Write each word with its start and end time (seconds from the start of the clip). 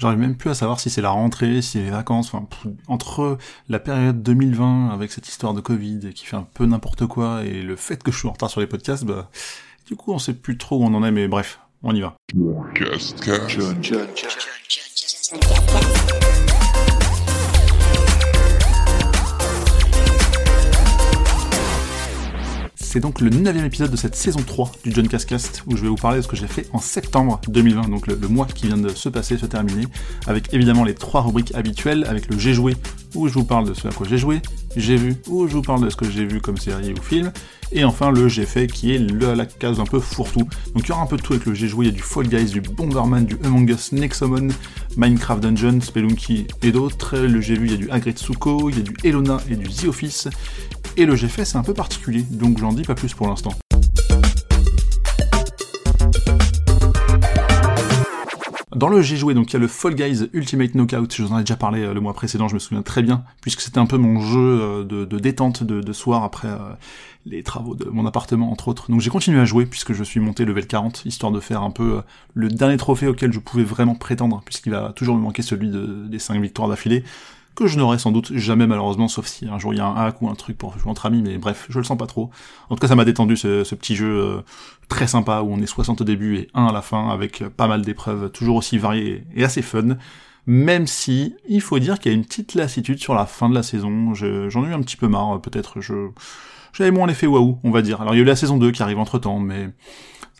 J'arrive 0.00 0.18
même 0.18 0.34
plus 0.34 0.48
à 0.48 0.54
savoir 0.54 0.80
si 0.80 0.88
c'est 0.88 1.02
la 1.02 1.10
rentrée, 1.10 1.60
si 1.60 1.72
c'est 1.72 1.82
les 1.82 1.90
vacances, 1.90 2.32
enfin, 2.32 2.46
entre 2.88 3.36
la 3.68 3.78
période 3.78 4.22
2020 4.22 4.88
avec 4.88 5.12
cette 5.12 5.28
histoire 5.28 5.52
de 5.52 5.60
Covid 5.60 6.14
qui 6.14 6.24
fait 6.24 6.36
un 6.36 6.46
peu 6.54 6.64
n'importe 6.64 7.04
quoi 7.04 7.44
et 7.44 7.60
le 7.60 7.76
fait 7.76 8.02
que 8.02 8.10
je 8.10 8.16
suis 8.16 8.26
en 8.26 8.32
retard 8.32 8.48
sur 8.48 8.62
les 8.62 8.66
podcasts, 8.66 9.04
bah, 9.04 9.30
du 9.86 9.96
coup, 9.96 10.14
on 10.14 10.18
sait 10.18 10.32
plus 10.32 10.56
trop 10.56 10.78
où 10.78 10.84
on 10.84 10.94
en 10.94 11.04
est, 11.04 11.10
mais 11.10 11.28
bref, 11.28 11.60
on 11.82 11.94
y 11.94 12.00
va. 12.00 12.16
C'est 22.92 22.98
donc 22.98 23.20
le 23.20 23.30
neuvième 23.30 23.66
épisode 23.66 23.92
de 23.92 23.96
cette 23.96 24.16
saison 24.16 24.40
3 24.44 24.72
du 24.82 24.90
John 24.90 25.06
Cascast 25.06 25.62
où 25.68 25.76
je 25.76 25.82
vais 25.82 25.88
vous 25.88 25.94
parler 25.94 26.16
de 26.16 26.22
ce 26.22 26.26
que 26.26 26.34
j'ai 26.34 26.48
fait 26.48 26.66
en 26.72 26.80
septembre 26.80 27.40
2020, 27.46 27.88
donc 27.88 28.08
le, 28.08 28.16
mois 28.26 28.46
qui 28.46 28.66
vient 28.66 28.76
de 28.76 28.88
se 28.88 29.08
passer, 29.08 29.38
se 29.38 29.46
terminer, 29.46 29.86
avec 30.26 30.52
évidemment 30.52 30.82
les 30.82 30.96
trois 30.96 31.22
rubriques 31.22 31.54
habituelles, 31.54 32.04
avec 32.08 32.28
le 32.28 32.36
j'ai 32.36 32.52
joué 32.52 32.74
où 33.14 33.28
je 33.28 33.34
vous 33.34 33.44
parle 33.44 33.68
de 33.68 33.74
ce 33.74 33.88
à 33.88 33.92
quoi 33.92 34.06
j'ai 34.08 34.18
joué, 34.18 34.40
j'ai 34.76 34.96
vu 34.96 35.16
où 35.28 35.46
je 35.46 35.54
vous 35.54 35.62
parle 35.62 35.84
de 35.84 35.90
ce 35.90 35.96
que 35.96 36.08
j'ai 36.08 36.24
vu 36.24 36.40
comme 36.40 36.56
série 36.56 36.92
ou 36.92 37.02
film, 37.02 37.32
et 37.72 37.84
enfin 37.84 38.10
le 38.10 38.28
j'ai 38.28 38.46
fait 38.46 38.66
qui 38.66 38.94
est 38.94 38.98
le, 38.98 39.34
la 39.34 39.46
case 39.46 39.80
un 39.80 39.84
peu 39.84 40.00
fourre-tout. 40.00 40.48
Donc 40.74 40.84
il 40.84 40.88
y 40.88 40.92
aura 40.92 41.02
un 41.02 41.06
peu 41.06 41.16
de 41.16 41.22
tout 41.22 41.32
avec 41.32 41.46
le 41.46 41.54
j'ai 41.54 41.68
joué, 41.68 41.86
il 41.86 41.92
y 41.92 41.94
a 41.94 41.96
du 41.96 42.02
Fall 42.02 42.28
Guys, 42.28 42.46
du 42.46 42.60
Bomberman, 42.60 43.24
du 43.24 43.36
Among 43.44 43.68
Us, 43.70 43.92
Nexomon, 43.92 44.48
Minecraft 44.96 45.42
Dungeon, 45.42 45.80
Spelunky 45.80 46.46
et 46.62 46.72
d'autres. 46.72 47.18
Le 47.18 47.40
j'ai 47.40 47.54
vu, 47.54 47.66
il 47.66 47.72
y 47.72 47.74
a 47.74 47.78
du 47.78 47.90
Agretsuko, 47.90 48.70
il 48.70 48.78
y 48.78 48.80
a 48.80 48.82
du 48.82 48.94
Elona 49.04 49.38
et 49.50 49.56
du 49.56 49.68
The 49.68 49.84
Office. 49.84 50.28
Et 50.96 51.06
le 51.06 51.16
j'ai 51.16 51.28
fait, 51.28 51.44
c'est 51.44 51.58
un 51.58 51.62
peu 51.62 51.74
particulier, 51.74 52.22
donc 52.30 52.58
j'en 52.58 52.72
dis 52.72 52.82
pas 52.82 52.94
plus 52.94 53.14
pour 53.14 53.28
l'instant. 53.28 53.54
Dans 58.76 58.88
le 58.88 59.02
j'ai 59.02 59.16
joué, 59.16 59.34
donc 59.34 59.50
il 59.50 59.54
y 59.54 59.56
a 59.56 59.58
le 59.58 59.66
Fall 59.66 59.96
Guys 59.96 60.28
Ultimate 60.32 60.74
Knockout, 60.76 61.12
je 61.12 61.24
vous 61.24 61.32
en 61.32 61.38
ai 61.38 61.42
déjà 61.42 61.56
parlé 61.56 61.82
euh, 61.82 61.92
le 61.92 62.00
mois 62.00 62.14
précédent, 62.14 62.46
je 62.46 62.54
me 62.54 62.60
souviens 62.60 62.82
très 62.82 63.02
bien, 63.02 63.24
puisque 63.40 63.62
c'était 63.62 63.78
un 63.78 63.86
peu 63.86 63.96
mon 63.96 64.20
jeu 64.20 64.38
euh, 64.38 64.84
de, 64.84 65.18
détente 65.18 65.64
de, 65.64 65.92
soir 65.92 66.22
après 66.22 66.46
euh, 66.46 66.58
les 67.26 67.42
travaux 67.42 67.74
de 67.74 67.86
mon 67.86 68.06
appartement, 68.06 68.52
entre 68.52 68.68
autres. 68.68 68.88
Donc 68.88 69.00
j'ai 69.00 69.10
continué 69.10 69.40
à 69.40 69.44
jouer, 69.44 69.66
puisque 69.66 69.92
je 69.92 70.04
suis 70.04 70.20
monté 70.20 70.44
level 70.44 70.68
40, 70.68 71.04
histoire 71.04 71.32
de 71.32 71.40
faire 71.40 71.62
un 71.62 71.72
peu 71.72 72.00
le 72.34 72.48
dernier 72.48 72.76
trophée 72.76 73.08
auquel 73.08 73.32
je 73.32 73.40
pouvais 73.40 73.64
vraiment 73.64 73.96
prétendre, 73.96 74.40
puisqu'il 74.44 74.70
va 74.70 74.92
toujours 74.94 75.16
me 75.16 75.22
manquer 75.22 75.42
celui 75.42 75.68
des 76.08 76.18
5 76.20 76.40
victoires 76.40 76.68
d'affilée 76.68 77.02
que 77.54 77.66
je 77.66 77.78
n'aurai 77.78 77.98
sans 77.98 78.12
doute 78.12 78.34
jamais 78.34 78.66
malheureusement, 78.66 79.08
sauf 79.08 79.26
si 79.26 79.46
un 79.46 79.58
jour 79.58 79.74
il 79.74 79.78
y 79.78 79.80
a 79.80 79.86
un 79.86 79.94
hack 79.94 80.22
ou 80.22 80.28
un 80.28 80.34
truc 80.34 80.56
pour 80.56 80.78
jouer 80.78 80.90
entre 80.90 81.06
amis, 81.06 81.22
mais 81.22 81.38
bref, 81.38 81.66
je 81.68 81.78
le 81.78 81.84
sens 81.84 81.98
pas 81.98 82.06
trop. 82.06 82.30
En 82.68 82.76
tout 82.76 82.80
cas, 82.80 82.88
ça 82.88 82.96
m'a 82.96 83.04
détendu 83.04 83.36
ce, 83.36 83.74
petit 83.74 83.96
jeu 83.96 84.18
euh, 84.18 84.40
très 84.88 85.06
sympa 85.06 85.40
où 85.42 85.52
on 85.52 85.58
est 85.58 85.66
60 85.66 86.00
au 86.00 86.04
début 86.04 86.36
et 86.36 86.48
1 86.54 86.66
à 86.66 86.72
la 86.72 86.82
fin, 86.82 87.08
avec 87.08 87.44
pas 87.48 87.66
mal 87.66 87.82
d'épreuves 87.82 88.30
toujours 88.30 88.56
aussi 88.56 88.78
variées 88.78 89.24
et 89.34 89.44
assez 89.44 89.62
fun. 89.62 89.96
Même 90.46 90.86
si, 90.86 91.34
il 91.48 91.60
faut 91.60 91.78
dire 91.78 91.98
qu'il 91.98 92.12
y 92.12 92.14
a 92.14 92.18
une 92.18 92.24
petite 92.24 92.54
lassitude 92.54 92.98
sur 92.98 93.14
la 93.14 93.26
fin 93.26 93.48
de 93.48 93.54
la 93.54 93.62
saison, 93.62 94.14
j'en 94.14 94.64
ai 94.64 94.68
eu 94.68 94.74
un 94.74 94.80
petit 94.80 94.96
peu 94.96 95.08
marre, 95.08 95.40
peut-être 95.40 95.80
je... 95.80 96.08
J'avais 96.72 96.92
moins 96.92 97.08
l'effet 97.08 97.26
waouh, 97.26 97.58
on 97.64 97.70
va 97.72 97.82
dire. 97.82 98.00
Alors 98.00 98.14
il 98.14 98.18
y 98.18 98.20
a 98.20 98.22
eu 98.22 98.26
la 98.26 98.36
saison 98.36 98.56
2 98.56 98.70
qui 98.70 98.82
arrive 98.82 99.00
entre 99.00 99.18
temps, 99.18 99.40
mais 99.40 99.70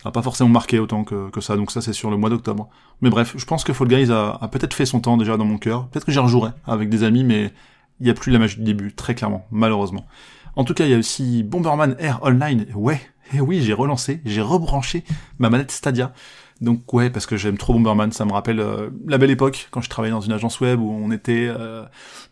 ça 0.01 0.09
n'a 0.09 0.11
pas 0.11 0.21
forcément 0.21 0.49
marqué 0.49 0.79
autant 0.79 1.03
que, 1.03 1.29
ça, 1.41 1.55
donc 1.55 1.71
ça 1.71 1.81
c'est 1.81 1.93
sur 1.93 2.09
le 2.09 2.17
mois 2.17 2.29
d'octobre. 2.29 2.69
Mais 3.01 3.09
bref, 3.09 3.35
je 3.37 3.45
pense 3.45 3.63
que 3.63 3.71
Fall 3.71 3.87
Guys 3.87 4.11
a, 4.11 4.37
a 4.41 4.47
peut-être 4.47 4.73
fait 4.73 4.85
son 4.85 4.99
temps 4.99 5.17
déjà 5.17 5.37
dans 5.37 5.45
mon 5.45 5.57
cœur. 5.57 5.87
Peut-être 5.89 6.05
que 6.05 6.11
j'y 6.11 6.19
rejouerai 6.19 6.51
avec 6.65 6.89
des 6.89 7.03
amis, 7.03 7.23
mais 7.23 7.53
il 7.99 8.05
n'y 8.05 8.09
a 8.09 8.15
plus 8.15 8.31
la 8.31 8.39
magie 8.39 8.57
du 8.57 8.63
début, 8.63 8.93
très 8.93 9.13
clairement, 9.13 9.45
malheureusement. 9.51 10.07
En 10.55 10.63
tout 10.63 10.73
cas, 10.73 10.85
il 10.85 10.91
y 10.91 10.93
a 10.95 10.97
aussi 10.97 11.43
Bomberman 11.43 11.95
Air 11.99 12.19
Online. 12.23 12.65
Ouais, 12.73 12.99
et 13.33 13.37
eh 13.37 13.41
oui, 13.41 13.61
j'ai 13.61 13.73
relancé, 13.73 14.21
j'ai 14.25 14.41
rebranché 14.41 15.03
ma 15.39 15.49
manette 15.49 15.71
Stadia. 15.71 16.13
Donc 16.59 16.93
ouais, 16.93 17.09
parce 17.09 17.25
que 17.25 17.37
j'aime 17.37 17.57
trop 17.57 17.73
Bomberman, 17.73 18.11
ça 18.11 18.25
me 18.25 18.33
rappelle 18.33 18.59
euh, 18.59 18.89
la 19.07 19.17
belle 19.17 19.31
époque, 19.31 19.67
quand 19.71 19.81
je 19.81 19.89
travaillais 19.89 20.13
dans 20.13 20.21
une 20.21 20.31
agence 20.31 20.59
web 20.59 20.79
où 20.79 20.91
on 20.91 21.11
était 21.11 21.47
euh, 21.47 21.83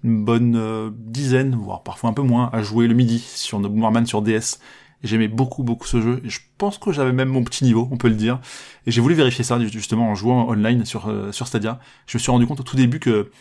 une 0.03 0.23
bonne 0.23 0.55
euh, 0.55 0.89
dizaine, 0.93 1.55
voire 1.55 1.83
parfois 1.83 2.09
un 2.09 2.13
peu 2.13 2.21
moins, 2.21 2.49
à 2.51 2.61
jouer 2.61 2.87
le 2.87 2.93
midi 2.93 3.19
sur 3.19 3.59
nos 3.59 3.69
Bomberman 3.69 4.05
sur 4.05 4.21
DS. 4.21 4.59
J'aimais 5.03 5.29
beaucoup 5.29 5.63
beaucoup 5.63 5.87
ce 5.87 6.01
jeu 6.01 6.21
je 6.25 6.39
pense 6.57 6.77
que 6.77 6.91
j'avais 6.91 7.13
même 7.13 7.29
mon 7.29 7.43
petit 7.43 7.63
niveau, 7.63 7.87
on 7.91 7.97
peut 7.97 8.09
le 8.09 8.15
dire. 8.15 8.39
Et 8.85 8.91
j'ai 8.91 9.01
voulu 9.01 9.15
vérifier 9.15 9.43
ça 9.43 9.57
justement 9.59 10.09
en 10.09 10.15
jouant 10.15 10.49
online 10.49 10.85
sur 10.85 11.07
euh, 11.07 11.31
sur 11.31 11.47
Stadia. 11.47 11.79
Je 12.05 12.17
me 12.17 12.19
suis 12.19 12.31
rendu 12.31 12.45
compte 12.45 12.59
au 12.59 12.63
tout 12.63 12.75
début 12.75 12.99
que 12.99 13.31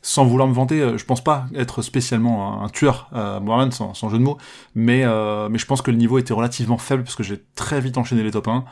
sans 0.00 0.24
vouloir 0.24 0.48
me 0.48 0.54
vanter, 0.54 0.80
euh, 0.80 0.96
je 0.96 1.04
pense 1.04 1.22
pas 1.22 1.46
être 1.54 1.82
spécialement 1.82 2.62
un, 2.62 2.68
tueur 2.68 3.10
moi 3.42 3.68
sans, 3.70 4.08
jeu 4.08 4.18
de 4.18 4.22
mots, 4.22 4.38
mais 4.74 5.02
euh, 5.04 5.48
mais 5.50 5.58
je 5.58 5.66
pense 5.66 5.82
que 5.82 5.90
le 5.90 5.96
niveau 5.98 6.18
était 6.18 6.32
relativement 6.32 6.78
faible 6.78 7.04
parce 7.04 7.16
que 7.16 7.22
j'ai 7.22 7.42
très 7.54 7.80
vite 7.80 7.98
enchaîné 7.98 8.22
les 8.22 8.30
top 8.30 8.48
1 8.48 8.64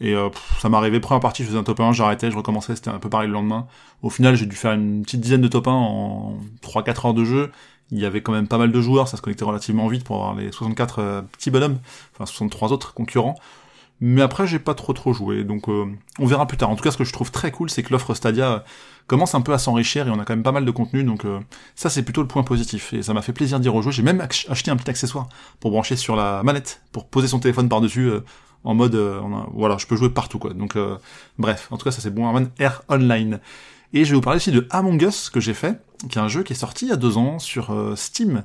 et 0.00 0.14
ça 0.58 0.70
m'arrivait 0.70 0.98
première 0.98 1.20
partie, 1.20 1.42
je 1.42 1.48
faisais 1.48 1.58
un 1.58 1.62
top 1.62 1.78
1, 1.78 1.92
j'arrêtais, 1.92 2.30
je 2.30 2.36
recommençais, 2.36 2.74
c'était 2.74 2.88
un 2.88 2.98
peu 2.98 3.10
pareil 3.10 3.28
le 3.28 3.34
lendemain. 3.34 3.66
Au 4.00 4.08
final, 4.08 4.34
j'ai 4.34 4.46
dû 4.46 4.56
faire 4.56 4.72
une 4.72 5.02
petite 5.02 5.20
dizaine 5.20 5.42
de 5.42 5.48
top 5.48 5.68
1 5.68 5.70
en 5.72 6.38
3-4 6.62 7.08
heures 7.08 7.14
de 7.14 7.24
jeu, 7.24 7.52
il 7.92 7.98
y 7.98 8.06
avait 8.06 8.22
quand 8.22 8.32
même 8.32 8.46
pas 8.46 8.58
mal 8.58 8.72
de 8.72 8.80
joueurs, 8.80 9.08
ça 9.08 9.16
se 9.16 9.22
connectait 9.22 9.44
relativement 9.44 9.88
vite 9.88 10.04
pour 10.04 10.16
avoir 10.16 10.34
les 10.34 10.52
64 10.52 10.98
euh, 10.98 11.22
petits 11.22 11.50
bonhommes, 11.50 11.78
enfin 12.14 12.26
63 12.26 12.72
autres 12.72 12.94
concurrents. 12.94 13.36
Mais 14.02 14.22
après, 14.22 14.46
j'ai 14.46 14.58
pas 14.58 14.74
trop 14.74 14.94
trop 14.94 15.12
joué, 15.12 15.44
donc 15.44 15.68
euh, 15.68 15.84
on 16.18 16.26
verra 16.26 16.46
plus 16.46 16.56
tard. 16.56 16.70
En 16.70 16.76
tout 16.76 16.82
cas, 16.82 16.90
ce 16.90 16.96
que 16.96 17.04
je 17.04 17.12
trouve 17.12 17.30
très 17.30 17.50
cool, 17.50 17.68
c'est 17.68 17.82
que 17.82 17.92
l'offre 17.92 18.14
Stadia 18.14 18.52
euh, 18.52 18.58
commence 19.06 19.34
un 19.34 19.42
peu 19.42 19.52
à 19.52 19.58
s'enrichir 19.58 20.06
et 20.06 20.10
on 20.10 20.18
a 20.18 20.24
quand 20.24 20.32
même 20.32 20.42
pas 20.42 20.52
mal 20.52 20.64
de 20.64 20.70
contenu, 20.70 21.04
donc 21.04 21.26
ça 21.74 21.90
c'est 21.90 22.02
plutôt 22.02 22.22
le 22.22 22.28
point 22.28 22.44
positif. 22.44 22.92
Et 22.92 23.02
ça 23.02 23.12
m'a 23.12 23.22
fait 23.22 23.32
plaisir 23.32 23.58
d'y 23.60 23.68
rejouer. 23.68 23.92
J'ai 23.92 24.04
même 24.04 24.20
acheté 24.20 24.70
un 24.70 24.76
petit 24.76 24.88
accessoire 24.88 25.28
pour 25.58 25.72
brancher 25.72 25.96
sur 25.96 26.14
la 26.16 26.42
manette, 26.44 26.80
pour 26.92 27.08
poser 27.08 27.26
son 27.26 27.40
téléphone 27.40 27.68
par-dessus, 27.68 28.10
en 28.62 28.74
mode, 28.74 28.94
voilà, 29.52 29.78
je 29.78 29.86
peux 29.86 29.96
jouer 29.96 30.10
partout 30.10 30.38
quoi. 30.38 30.54
Donc 30.54 30.78
bref, 31.38 31.66
en 31.72 31.76
tout 31.76 31.84
cas 31.84 31.90
ça 31.90 32.00
c'est 32.00 32.14
bon, 32.14 32.48
Air 32.60 32.82
Online. 32.88 33.40
Et 33.92 34.04
je 34.04 34.10
vais 34.10 34.16
vous 34.16 34.20
parler 34.20 34.36
aussi 34.36 34.52
de 34.52 34.66
Among 34.70 35.02
Us 35.02 35.30
que 35.30 35.40
j'ai 35.40 35.54
fait, 35.54 35.80
qui 36.08 36.18
est 36.18 36.20
un 36.20 36.28
jeu 36.28 36.42
qui 36.42 36.52
est 36.52 36.56
sorti 36.56 36.86
il 36.86 36.88
y 36.90 36.92
a 36.92 36.96
deux 36.96 37.16
ans 37.16 37.38
sur 37.38 37.72
euh, 37.72 37.96
Steam 37.96 38.44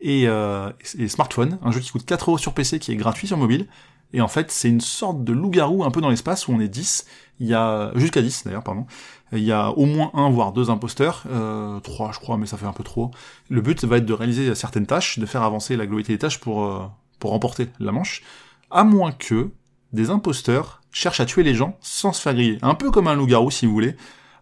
et, 0.00 0.28
euh, 0.28 0.70
et, 0.98 1.08
smartphone, 1.08 1.58
un 1.62 1.70
jeu 1.70 1.80
qui 1.80 1.90
coûte 1.90 2.04
4 2.04 2.30
euros 2.30 2.38
sur 2.38 2.54
PC, 2.54 2.78
qui 2.78 2.92
est 2.92 2.96
gratuit 2.96 3.26
sur 3.26 3.36
mobile. 3.36 3.66
Et 4.12 4.20
en 4.20 4.28
fait, 4.28 4.50
c'est 4.50 4.68
une 4.68 4.80
sorte 4.80 5.24
de 5.24 5.32
loup-garou 5.32 5.84
un 5.84 5.90
peu 5.90 6.00
dans 6.00 6.10
l'espace 6.10 6.48
où 6.48 6.52
on 6.52 6.60
est 6.60 6.68
10. 6.68 7.06
Il 7.40 7.46
y 7.46 7.54
a 7.54 7.92
jusqu'à 7.96 8.22
10 8.22 8.44
d'ailleurs, 8.44 8.62
pardon. 8.62 8.86
Il 9.32 9.42
y 9.42 9.52
a 9.52 9.70
au 9.70 9.86
moins 9.86 10.10
un 10.14 10.30
voire 10.30 10.52
deux 10.52 10.70
imposteurs, 10.70 11.24
euh, 11.30 11.80
trois 11.80 12.12
je 12.12 12.20
crois, 12.20 12.38
mais 12.38 12.46
ça 12.46 12.56
fait 12.56 12.66
un 12.66 12.72
peu 12.72 12.84
trop. 12.84 13.10
Le 13.50 13.60
but 13.60 13.84
va 13.84 13.96
être 13.96 14.06
de 14.06 14.12
réaliser 14.12 14.54
certaines 14.54 14.86
tâches, 14.86 15.18
de 15.18 15.26
faire 15.26 15.42
avancer 15.42 15.76
la 15.76 15.86
globalité 15.86 16.12
des 16.12 16.18
tâches 16.18 16.38
pour 16.38 16.64
euh, 16.64 16.86
pour 17.18 17.30
remporter 17.30 17.68
la 17.80 17.92
manche, 17.92 18.22
à 18.70 18.84
moins 18.84 19.10
que 19.10 19.50
des 19.92 20.10
imposteurs 20.10 20.82
cherchent 20.92 21.20
à 21.20 21.26
tuer 21.26 21.42
les 21.42 21.54
gens 21.54 21.76
sans 21.80 22.12
se 22.12 22.20
faire 22.20 22.34
griller. 22.34 22.58
Un 22.62 22.74
peu 22.74 22.90
comme 22.90 23.08
un 23.08 23.14
loup-garou 23.14 23.50
si 23.50 23.66
vous 23.66 23.72
voulez, 23.72 23.96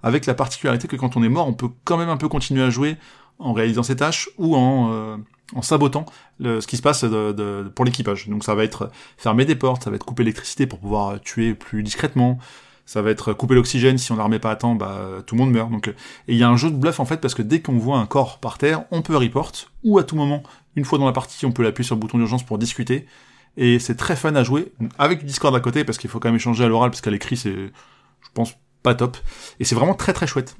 avec 0.04 0.26
la 0.26 0.34
particularité 0.34 0.87
que 0.87 0.97
quand 0.97 1.16
on 1.16 1.22
est 1.22 1.28
mort, 1.31 1.48
on 1.48 1.54
peut 1.54 1.70
quand 1.84 1.97
même 1.97 2.10
un 2.10 2.19
peu 2.19 2.28
continuer 2.28 2.62
à 2.62 2.69
jouer 2.69 2.97
en 3.38 3.54
réalisant 3.54 3.82
ses 3.82 3.97
tâches 3.97 4.28
ou 4.37 4.54
en, 4.54 4.92
euh, 4.92 5.16
en 5.54 5.62
sabotant 5.62 6.04
le, 6.38 6.60
ce 6.60 6.66
qui 6.66 6.76
se 6.76 6.82
passe 6.82 7.04
de, 7.04 7.72
pour 7.75 7.87
l'équipage. 7.87 8.28
Donc 8.28 8.44
ça 8.44 8.54
va 8.54 8.65
être 8.65 8.91
fermer 9.16 9.47
des 9.47 9.56
portes, 9.56 9.82
ça 9.82 9.91
va 9.91 9.97
être 9.97 10.04
couper 10.04 10.22
l'électricité 10.22 10.66
pour 10.66 10.78
pouvoir 10.78 11.20
tuer 11.22 11.54
plus 11.54 11.82
discrètement, 11.82 12.38
ça 12.84 13.00
va 13.00 13.10
être 13.10 13.32
couper 13.32 13.54
l'oxygène, 13.54 13.97
si 13.97 14.12
on 14.12 14.16
la 14.16 14.25
remet 14.25 14.38
pas 14.38 14.50
à 14.50 14.56
temps, 14.56 14.75
bah 14.75 15.22
tout 15.26 15.37
le 15.37 15.41
monde 15.41 15.53
meurt. 15.53 15.70
Donc 15.70 15.88
et 15.88 15.94
il 16.28 16.36
y 16.36 16.42
a 16.42 16.50
un 16.50 16.56
jeu 16.59 16.71
de 16.71 16.76
bluff 16.76 17.00
en 17.00 17.06
fait 17.06 17.16
parce 17.16 17.34
que 17.34 17.42
dès 17.42 17.62
qu'on 17.62 17.78
voit 17.78 17.98
un 17.98 18.06
corps 18.06 18.38
par 18.41 18.59
terre, 18.59 18.84
on 18.91 19.00
peut 19.00 19.16
report 19.16 19.53
ou 19.84 19.98
à 19.98 20.04
tout 20.04 20.16
moment, 20.16 20.42
une 20.76 20.84
fois 20.84 20.98
dans 20.98 21.06
la 21.06 21.12
partie, 21.12 21.47
on 21.47 21.53
peut 21.53 21.66
appuyer 21.66 21.86
sur 21.86 21.97
le 21.97 22.00
bouton 22.00 22.19
d'urgence 22.19 22.42
pour 22.42 22.59
discuter. 22.59 23.06
Et 23.56 23.78
c'est 23.78 23.94
très 23.94 24.16
fun 24.16 24.34
à 24.34 24.42
jouer 24.42 24.72
avec 24.98 25.21
du 25.21 25.25
Discord 25.25 25.54
à 25.56 25.60
côté 25.60 25.84
parce 25.84 25.97
qu'il 25.97 26.10
faut 26.10 26.21
quand 26.21 26.28
même 26.28 26.36
échanger 26.36 26.62
à 26.65 26.69
l'oral 26.69 26.91
parce 26.91 27.00
qu'à 27.00 27.10
l'écrit 27.10 27.38
c'est 27.38 27.54
je 27.54 28.28
pense 28.34 28.54
pas 28.84 28.95
top. 28.95 29.17
Et 29.59 29.65
c'est 29.65 29.75
vraiment 29.75 29.95
très 29.95 30.12
très 30.12 30.28
chouette. 30.28 30.55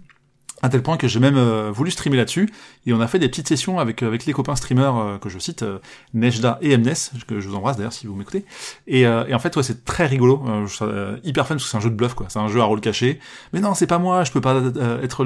À 0.63 0.71
tel 0.71 0.83
point 0.83 0.97
que 0.97 1.09
j'ai 1.09 1.21
même 1.21 1.37
euh, 1.37 1.71
voulu 1.71 1.91
streamer 1.91 2.17
là-dessus, 2.17 2.51
et 2.87 2.95
on 2.95 3.01
a 3.01 3.07
fait 3.07 3.19
des 3.19 3.29
petites 3.29 3.49
sessions 3.49 3.81
avec, 3.81 4.03
euh, 4.03 4.17
les 4.27 4.33
copains 4.33 4.57
streamers 4.57 4.97
euh, 4.97 5.19
que 5.19 5.29
je 5.29 5.39
cite, 5.39 5.63
Nejda 6.15 6.59
et 6.63 6.75
Mnes, 6.79 6.95
que 7.27 7.39
je 7.39 7.49
vous 7.49 7.55
embrasse 7.55 7.77
d'ailleurs 7.77 7.93
si 7.93 8.07
vous 8.07 8.15
m'écoutez. 8.15 8.47
Et, 8.87 9.03
et, 9.03 9.35
en 9.35 9.39
fait, 9.39 9.61
c'est 9.61 9.85
très 9.85 10.07
rigolo, 10.07 10.43
hyper 11.23 11.47
fun 11.47 11.57
parce 11.57 11.65
que 11.65 11.71
c'est 11.71 11.77
un 11.77 11.81
jeu 11.81 11.91
de 11.91 11.97
bluff, 11.97 12.15
quoi. 12.15 12.27
C'est 12.31 12.39
un 12.39 12.49
jeu 12.49 12.61
à 12.61 12.65
rôle 12.65 12.81
caché. 12.81 13.21
Mais 13.53 13.61
non, 13.61 13.75
c'est 13.75 13.87
pas 13.87 13.99
moi, 13.99 14.25
je 14.25 14.33
peux 14.33 14.41
pas 14.41 14.63
être 15.03 15.25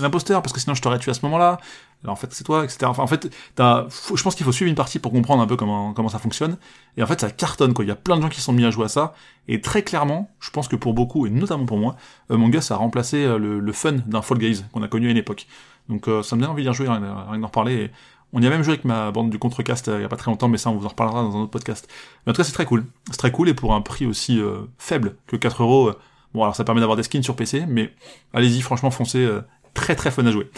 l'imposteur 0.00 0.42
parce 0.42 0.52
que 0.52 0.60
sinon 0.60 0.74
je 0.74 0.82
t'aurais 0.82 1.00
tué 1.00 1.10
à 1.10 1.14
ce 1.14 1.22
moment-là 1.22 1.58
en 2.06 2.14
fait 2.14 2.28
c'est 2.32 2.44
toi, 2.44 2.64
etc. 2.64 2.78
Enfin 2.84 3.02
en 3.02 3.06
fait, 3.06 3.28
je 3.56 4.22
pense 4.22 4.34
qu'il 4.34 4.46
faut 4.46 4.52
suivre 4.52 4.68
une 4.68 4.76
partie 4.76 4.98
pour 4.98 5.10
comprendre 5.10 5.42
un 5.42 5.46
peu 5.46 5.56
comment 5.56 5.92
comment 5.92 6.08
ça 6.08 6.18
fonctionne. 6.18 6.56
Et 6.96 7.02
en 7.02 7.06
fait 7.06 7.20
ça 7.20 7.30
cartonne 7.30 7.74
quoi. 7.74 7.84
Il 7.84 7.88
y 7.88 7.90
a 7.92 7.96
plein 7.96 8.16
de 8.16 8.22
gens 8.22 8.28
qui 8.28 8.40
sont 8.40 8.52
mis 8.52 8.64
à 8.64 8.70
jouer 8.70 8.84
à 8.84 8.88
ça. 8.88 9.14
Et 9.48 9.60
très 9.60 9.82
clairement, 9.82 10.30
je 10.40 10.50
pense 10.50 10.68
que 10.68 10.76
pour 10.76 10.94
beaucoup 10.94 11.26
et 11.26 11.30
notamment 11.30 11.66
pour 11.66 11.78
moi, 11.78 11.96
euh, 12.30 12.36
mon 12.36 12.48
gars 12.48 12.60
ça 12.60 12.74
a 12.74 12.76
remplacé 12.76 13.24
euh, 13.24 13.38
le, 13.38 13.72
fun 13.72 13.92
d'un 14.06 14.22
Fall 14.22 14.38
Guys 14.38 14.64
qu'on 14.72 14.82
a 14.82 14.88
connu 14.88 15.08
à 15.08 15.10
une 15.10 15.16
époque. 15.16 15.46
Donc 15.88 16.06
euh, 16.06 16.22
ça 16.22 16.36
me 16.36 16.42
donne 16.42 16.50
envie 16.50 16.62
d'y 16.62 16.68
rejouer, 16.68 16.88
rien 16.88 17.00
d'en 17.00 17.46
reparler. 17.46 17.90
On 18.32 18.42
y 18.42 18.46
a 18.46 18.50
même 18.50 18.62
joué 18.62 18.74
avec 18.74 18.84
ma 18.84 19.10
bande 19.10 19.30
du 19.30 19.38
contrecast 19.38 19.90
il 19.92 20.02
y 20.02 20.04
a 20.04 20.08
pas 20.08 20.16
très 20.16 20.30
longtemps, 20.30 20.48
mais 20.48 20.58
ça 20.58 20.70
on 20.70 20.76
vous 20.76 20.84
en 20.84 20.90
reparlera 20.90 21.22
dans 21.22 21.34
un 21.36 21.40
autre 21.40 21.50
podcast. 21.50 21.88
Mais 22.26 22.30
en 22.30 22.34
tout 22.34 22.38
cas 22.38 22.44
c'est 22.44 22.52
très 22.52 22.66
cool, 22.66 22.84
c'est 23.10 23.16
très 23.16 23.32
cool 23.32 23.48
et 23.48 23.54
pour 23.54 23.74
un 23.74 23.80
prix 23.80 24.06
aussi 24.06 24.38
faible 24.76 25.16
que 25.26 25.36
4 25.36 25.62
euros. 25.62 25.92
Bon 26.34 26.42
alors 26.42 26.54
ça 26.54 26.62
permet 26.62 26.82
d'avoir 26.82 26.98
des 26.98 27.04
skins 27.04 27.22
sur 27.22 27.34
PC, 27.36 27.64
mais 27.66 27.90
allez-y 28.34 28.60
franchement 28.60 28.90
foncez, 28.90 29.26
très 29.72 29.96
très 29.96 30.10
fun 30.10 30.26
à 30.26 30.30
jouer. 30.30 30.50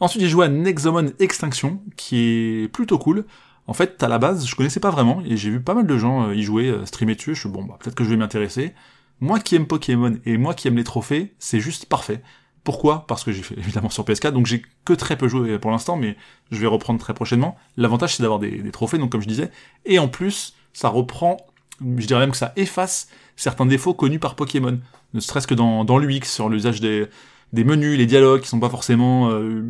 Ensuite, 0.00 0.22
j'ai 0.22 0.28
joué 0.28 0.46
à 0.46 0.48
Nexomon 0.48 1.12
Extinction, 1.18 1.80
qui 1.96 2.18
est 2.18 2.68
plutôt 2.68 2.98
cool. 2.98 3.24
En 3.66 3.74
fait, 3.74 4.02
à 4.02 4.08
la 4.08 4.18
base, 4.18 4.46
je 4.46 4.54
connaissais 4.54 4.80
pas 4.80 4.90
vraiment, 4.90 5.22
et 5.26 5.36
j'ai 5.36 5.50
vu 5.50 5.60
pas 5.60 5.74
mal 5.74 5.86
de 5.86 5.98
gens 5.98 6.28
euh, 6.28 6.34
y 6.34 6.42
jouer, 6.42 6.68
euh, 6.68 6.86
streamer 6.86 7.16
dessus, 7.16 7.34
je 7.34 7.40
suis 7.40 7.48
bon, 7.48 7.64
bah, 7.64 7.76
peut-être 7.78 7.94
que 7.94 8.04
je 8.04 8.10
vais 8.10 8.16
m'intéresser. 8.16 8.74
Moi 9.20 9.40
qui 9.40 9.56
aime 9.56 9.66
Pokémon, 9.66 10.16
et 10.24 10.38
moi 10.38 10.54
qui 10.54 10.68
aime 10.68 10.76
les 10.76 10.84
trophées, 10.84 11.34
c'est 11.38 11.60
juste 11.60 11.86
parfait. 11.86 12.22
Pourquoi? 12.64 13.06
Parce 13.06 13.24
que 13.24 13.32
j'ai 13.32 13.42
fait 13.42 13.54
évidemment 13.58 13.90
sur 13.90 14.04
PS4, 14.04 14.30
donc 14.30 14.46
j'ai 14.46 14.62
que 14.84 14.92
très 14.92 15.18
peu 15.18 15.28
joué 15.28 15.58
pour 15.58 15.70
l'instant, 15.70 15.96
mais 15.96 16.16
je 16.50 16.58
vais 16.58 16.66
reprendre 16.66 17.00
très 17.00 17.12
prochainement. 17.12 17.56
L'avantage 17.76 18.16
c'est 18.16 18.22
d'avoir 18.22 18.38
des, 18.38 18.70
trophées, 18.70 18.98
donc 18.98 19.10
comme 19.10 19.20
je 19.20 19.28
disais, 19.28 19.50
et 19.84 19.98
en 19.98 20.08
plus 20.08 20.54
ça 20.72 20.88
reprend, 20.88 21.36
je 21.80 22.06
dirais 22.06 22.20
même 22.20 22.30
que 22.30 22.36
ça 22.36 22.52
efface 22.56 23.08
certains 23.36 23.66
défauts 23.66 23.94
connus 23.94 24.18
par 24.18 24.34
Pokémon, 24.34 24.78
ne 25.12 25.20
serait-ce 25.20 25.46
que 25.46 25.54
dans, 25.54 25.84
dans 25.84 25.98
l'UX, 25.98 26.24
sur 26.24 26.48
l'usage 26.48 26.80
des, 26.80 27.06
des 27.52 27.64
menus, 27.64 27.96
les 27.98 28.06
dialogues 28.06 28.40
qui 28.40 28.48
sont 28.48 28.60
pas 28.60 28.70
forcément... 28.70 29.30
Euh, 29.30 29.62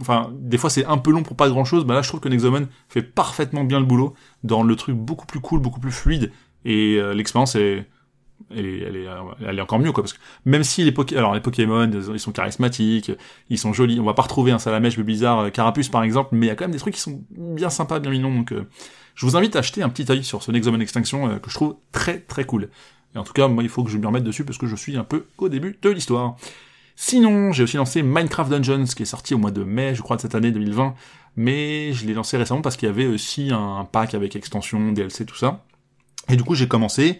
enfin, 0.00 0.32
des 0.38 0.58
fois 0.58 0.70
c'est 0.70 0.84
un 0.84 0.98
peu 0.98 1.10
long 1.10 1.22
pour 1.22 1.36
pas 1.36 1.48
grand-chose, 1.48 1.84
bah 1.84 1.94
là 1.94 2.02
je 2.02 2.08
trouve 2.08 2.20
que 2.20 2.28
Nexomon 2.28 2.68
fait 2.88 3.02
parfaitement 3.02 3.64
bien 3.64 3.78
le 3.78 3.86
boulot, 3.86 4.14
dans 4.42 4.62
le 4.62 4.74
truc 4.76 4.96
beaucoup 4.96 5.26
plus 5.26 5.40
cool, 5.40 5.60
beaucoup 5.60 5.80
plus 5.80 5.92
fluide, 5.92 6.32
et 6.64 6.96
euh, 6.96 7.14
l'expérience 7.14 7.54
est 7.54 7.86
elle 8.50 8.66
est, 8.66 8.78
elle 8.80 8.96
est, 8.96 9.06
elle 9.46 9.58
est 9.58 9.62
encore 9.62 9.78
mieux 9.78 9.92
quoi 9.92 10.02
parce 10.02 10.12
que 10.12 10.18
même 10.44 10.64
si 10.64 10.84
les 10.84 10.92
Pokémon, 10.92 11.18
alors 11.18 11.34
les 11.34 11.40
Pokémon 11.40 11.90
ils 11.90 12.20
sont 12.20 12.32
charismatiques, 12.32 13.12
ils 13.48 13.58
sont 13.58 13.72
jolis, 13.72 14.00
on 14.00 14.04
va 14.04 14.14
pas 14.14 14.22
retrouver 14.22 14.52
un 14.52 14.58
salamèche 14.58 14.98
bizarre 14.98 15.40
euh, 15.40 15.50
carapuce 15.50 15.88
par 15.88 16.02
exemple, 16.02 16.30
mais 16.32 16.46
il 16.46 16.48
y 16.48 16.52
a 16.52 16.54
quand 16.54 16.64
même 16.64 16.72
des 16.72 16.78
trucs 16.78 16.94
qui 16.94 17.00
sont 17.00 17.22
bien 17.30 17.70
sympas, 17.70 18.00
bien 18.00 18.10
mignons 18.10 18.34
donc 18.34 18.52
euh, 18.52 18.68
je 19.14 19.26
vous 19.26 19.36
invite 19.36 19.56
à 19.56 19.60
acheter 19.60 19.82
un 19.82 19.88
petit 19.88 20.10
œil 20.10 20.24
sur 20.24 20.42
ce 20.42 20.50
Nexomon 20.50 20.80
Extinction 20.80 21.28
euh, 21.28 21.38
que 21.38 21.50
je 21.50 21.54
trouve 21.54 21.76
très 21.92 22.18
très 22.18 22.44
cool. 22.44 22.70
Et 23.14 23.18
en 23.18 23.24
tout 23.24 23.34
cas, 23.34 23.46
moi 23.46 23.62
il 23.62 23.68
faut 23.68 23.84
que 23.84 23.90
je 23.90 23.98
me 23.98 24.06
remette 24.06 24.24
dessus 24.24 24.44
parce 24.44 24.56
que 24.58 24.66
je 24.66 24.76
suis 24.76 24.96
un 24.96 25.04
peu 25.04 25.26
au 25.38 25.48
début 25.48 25.78
de 25.80 25.90
l'histoire. 25.90 26.36
Sinon, 26.96 27.52
j'ai 27.52 27.62
aussi 27.62 27.76
lancé 27.76 28.02
Minecraft 28.02 28.50
Dungeons 28.50 28.84
qui 28.84 29.02
est 29.02 29.06
sorti 29.06 29.34
au 29.34 29.38
mois 29.38 29.50
de 29.50 29.64
mai, 29.64 29.94
je 29.94 30.02
crois 30.02 30.16
de 30.16 30.22
cette 30.22 30.34
année 30.34 30.50
2020, 30.50 30.94
mais 31.36 31.92
je 31.92 32.06
l'ai 32.06 32.14
lancé 32.14 32.36
récemment 32.36 32.62
parce 32.62 32.76
qu'il 32.76 32.86
y 32.86 32.90
avait 32.90 33.06
aussi 33.06 33.50
un 33.52 33.86
pack 33.90 34.14
avec 34.14 34.36
extension, 34.36 34.92
DLC, 34.92 35.24
tout 35.24 35.36
ça. 35.36 35.64
Et 36.28 36.36
du 36.36 36.44
coup, 36.44 36.54
j'ai 36.54 36.68
commencé, 36.68 37.18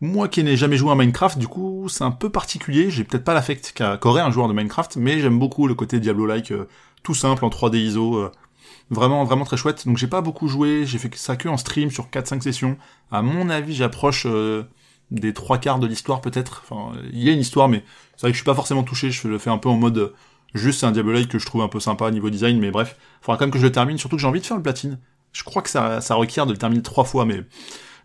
moi 0.00 0.28
qui 0.28 0.42
n'ai 0.44 0.56
jamais 0.56 0.76
joué 0.76 0.92
à 0.92 0.94
Minecraft, 0.94 1.38
du 1.38 1.48
coup, 1.48 1.88
c'est 1.88 2.04
un 2.04 2.10
peu 2.10 2.30
particulier. 2.30 2.90
J'ai 2.90 3.04
peut-être 3.04 3.24
pas 3.24 3.34
l'affect 3.34 3.74
qu'aurait 4.00 4.22
un 4.22 4.30
joueur 4.30 4.48
de 4.48 4.52
Minecraft, 4.52 4.96
mais 4.96 5.20
j'aime 5.20 5.38
beaucoup 5.38 5.66
le 5.66 5.74
côté 5.74 6.00
Diablo-like, 6.00 6.52
euh, 6.52 6.68
tout 7.02 7.14
simple, 7.14 7.44
en 7.44 7.48
3D 7.48 7.76
ISO. 7.76 8.16
Euh, 8.16 8.32
vraiment, 8.90 9.24
vraiment 9.24 9.44
très 9.44 9.56
chouette. 9.56 9.86
Donc 9.86 9.96
j'ai 9.96 10.06
pas 10.06 10.20
beaucoup 10.20 10.48
joué, 10.48 10.84
j'ai 10.86 10.98
fait 10.98 11.14
ça 11.16 11.36
que 11.36 11.48
en 11.48 11.56
stream 11.56 11.90
sur 11.90 12.08
4-5 12.08 12.42
sessions. 12.42 12.76
À 13.10 13.22
mon 13.22 13.50
avis, 13.50 13.74
j'approche 13.74 14.26
euh, 14.26 14.64
des 15.10 15.32
trois 15.32 15.58
quarts 15.58 15.78
de 15.78 15.86
l'histoire 15.86 16.20
peut-être. 16.20 16.62
Enfin, 16.68 16.98
il 17.12 17.22
y 17.22 17.28
a 17.28 17.32
une 17.32 17.40
histoire, 17.40 17.68
mais 17.68 17.84
c'est 18.16 18.22
vrai 18.22 18.30
que 18.30 18.34
je 18.34 18.40
suis 18.40 18.46
pas 18.46 18.54
forcément 18.54 18.82
touché. 18.82 19.10
Je 19.10 19.28
le 19.28 19.38
fais 19.38 19.50
un 19.50 19.58
peu 19.58 19.68
en 19.68 19.76
mode 19.76 20.14
juste 20.54 20.80
c'est 20.80 20.86
un 20.86 20.92
Diablo-like 20.92 21.28
que 21.28 21.38
je 21.38 21.46
trouve 21.46 21.62
un 21.62 21.68
peu 21.68 21.80
sympa 21.80 22.10
niveau 22.10 22.30
design, 22.30 22.58
mais 22.58 22.70
bref, 22.70 22.96
faudra 23.20 23.36
quand 23.38 23.44
même 23.44 23.52
que 23.52 23.58
je 23.58 23.64
le 23.66 23.72
termine. 23.72 23.98
Surtout 23.98 24.16
que 24.16 24.22
j'ai 24.22 24.28
envie 24.28 24.40
de 24.40 24.46
faire 24.46 24.56
le 24.56 24.62
platine. 24.62 24.98
Je 25.32 25.44
crois 25.44 25.62
que 25.62 25.68
ça, 25.68 26.00
ça 26.00 26.14
requiert 26.14 26.46
de 26.46 26.52
le 26.52 26.58
terminer 26.58 26.82
trois 26.82 27.04
fois, 27.04 27.24
mais 27.26 27.42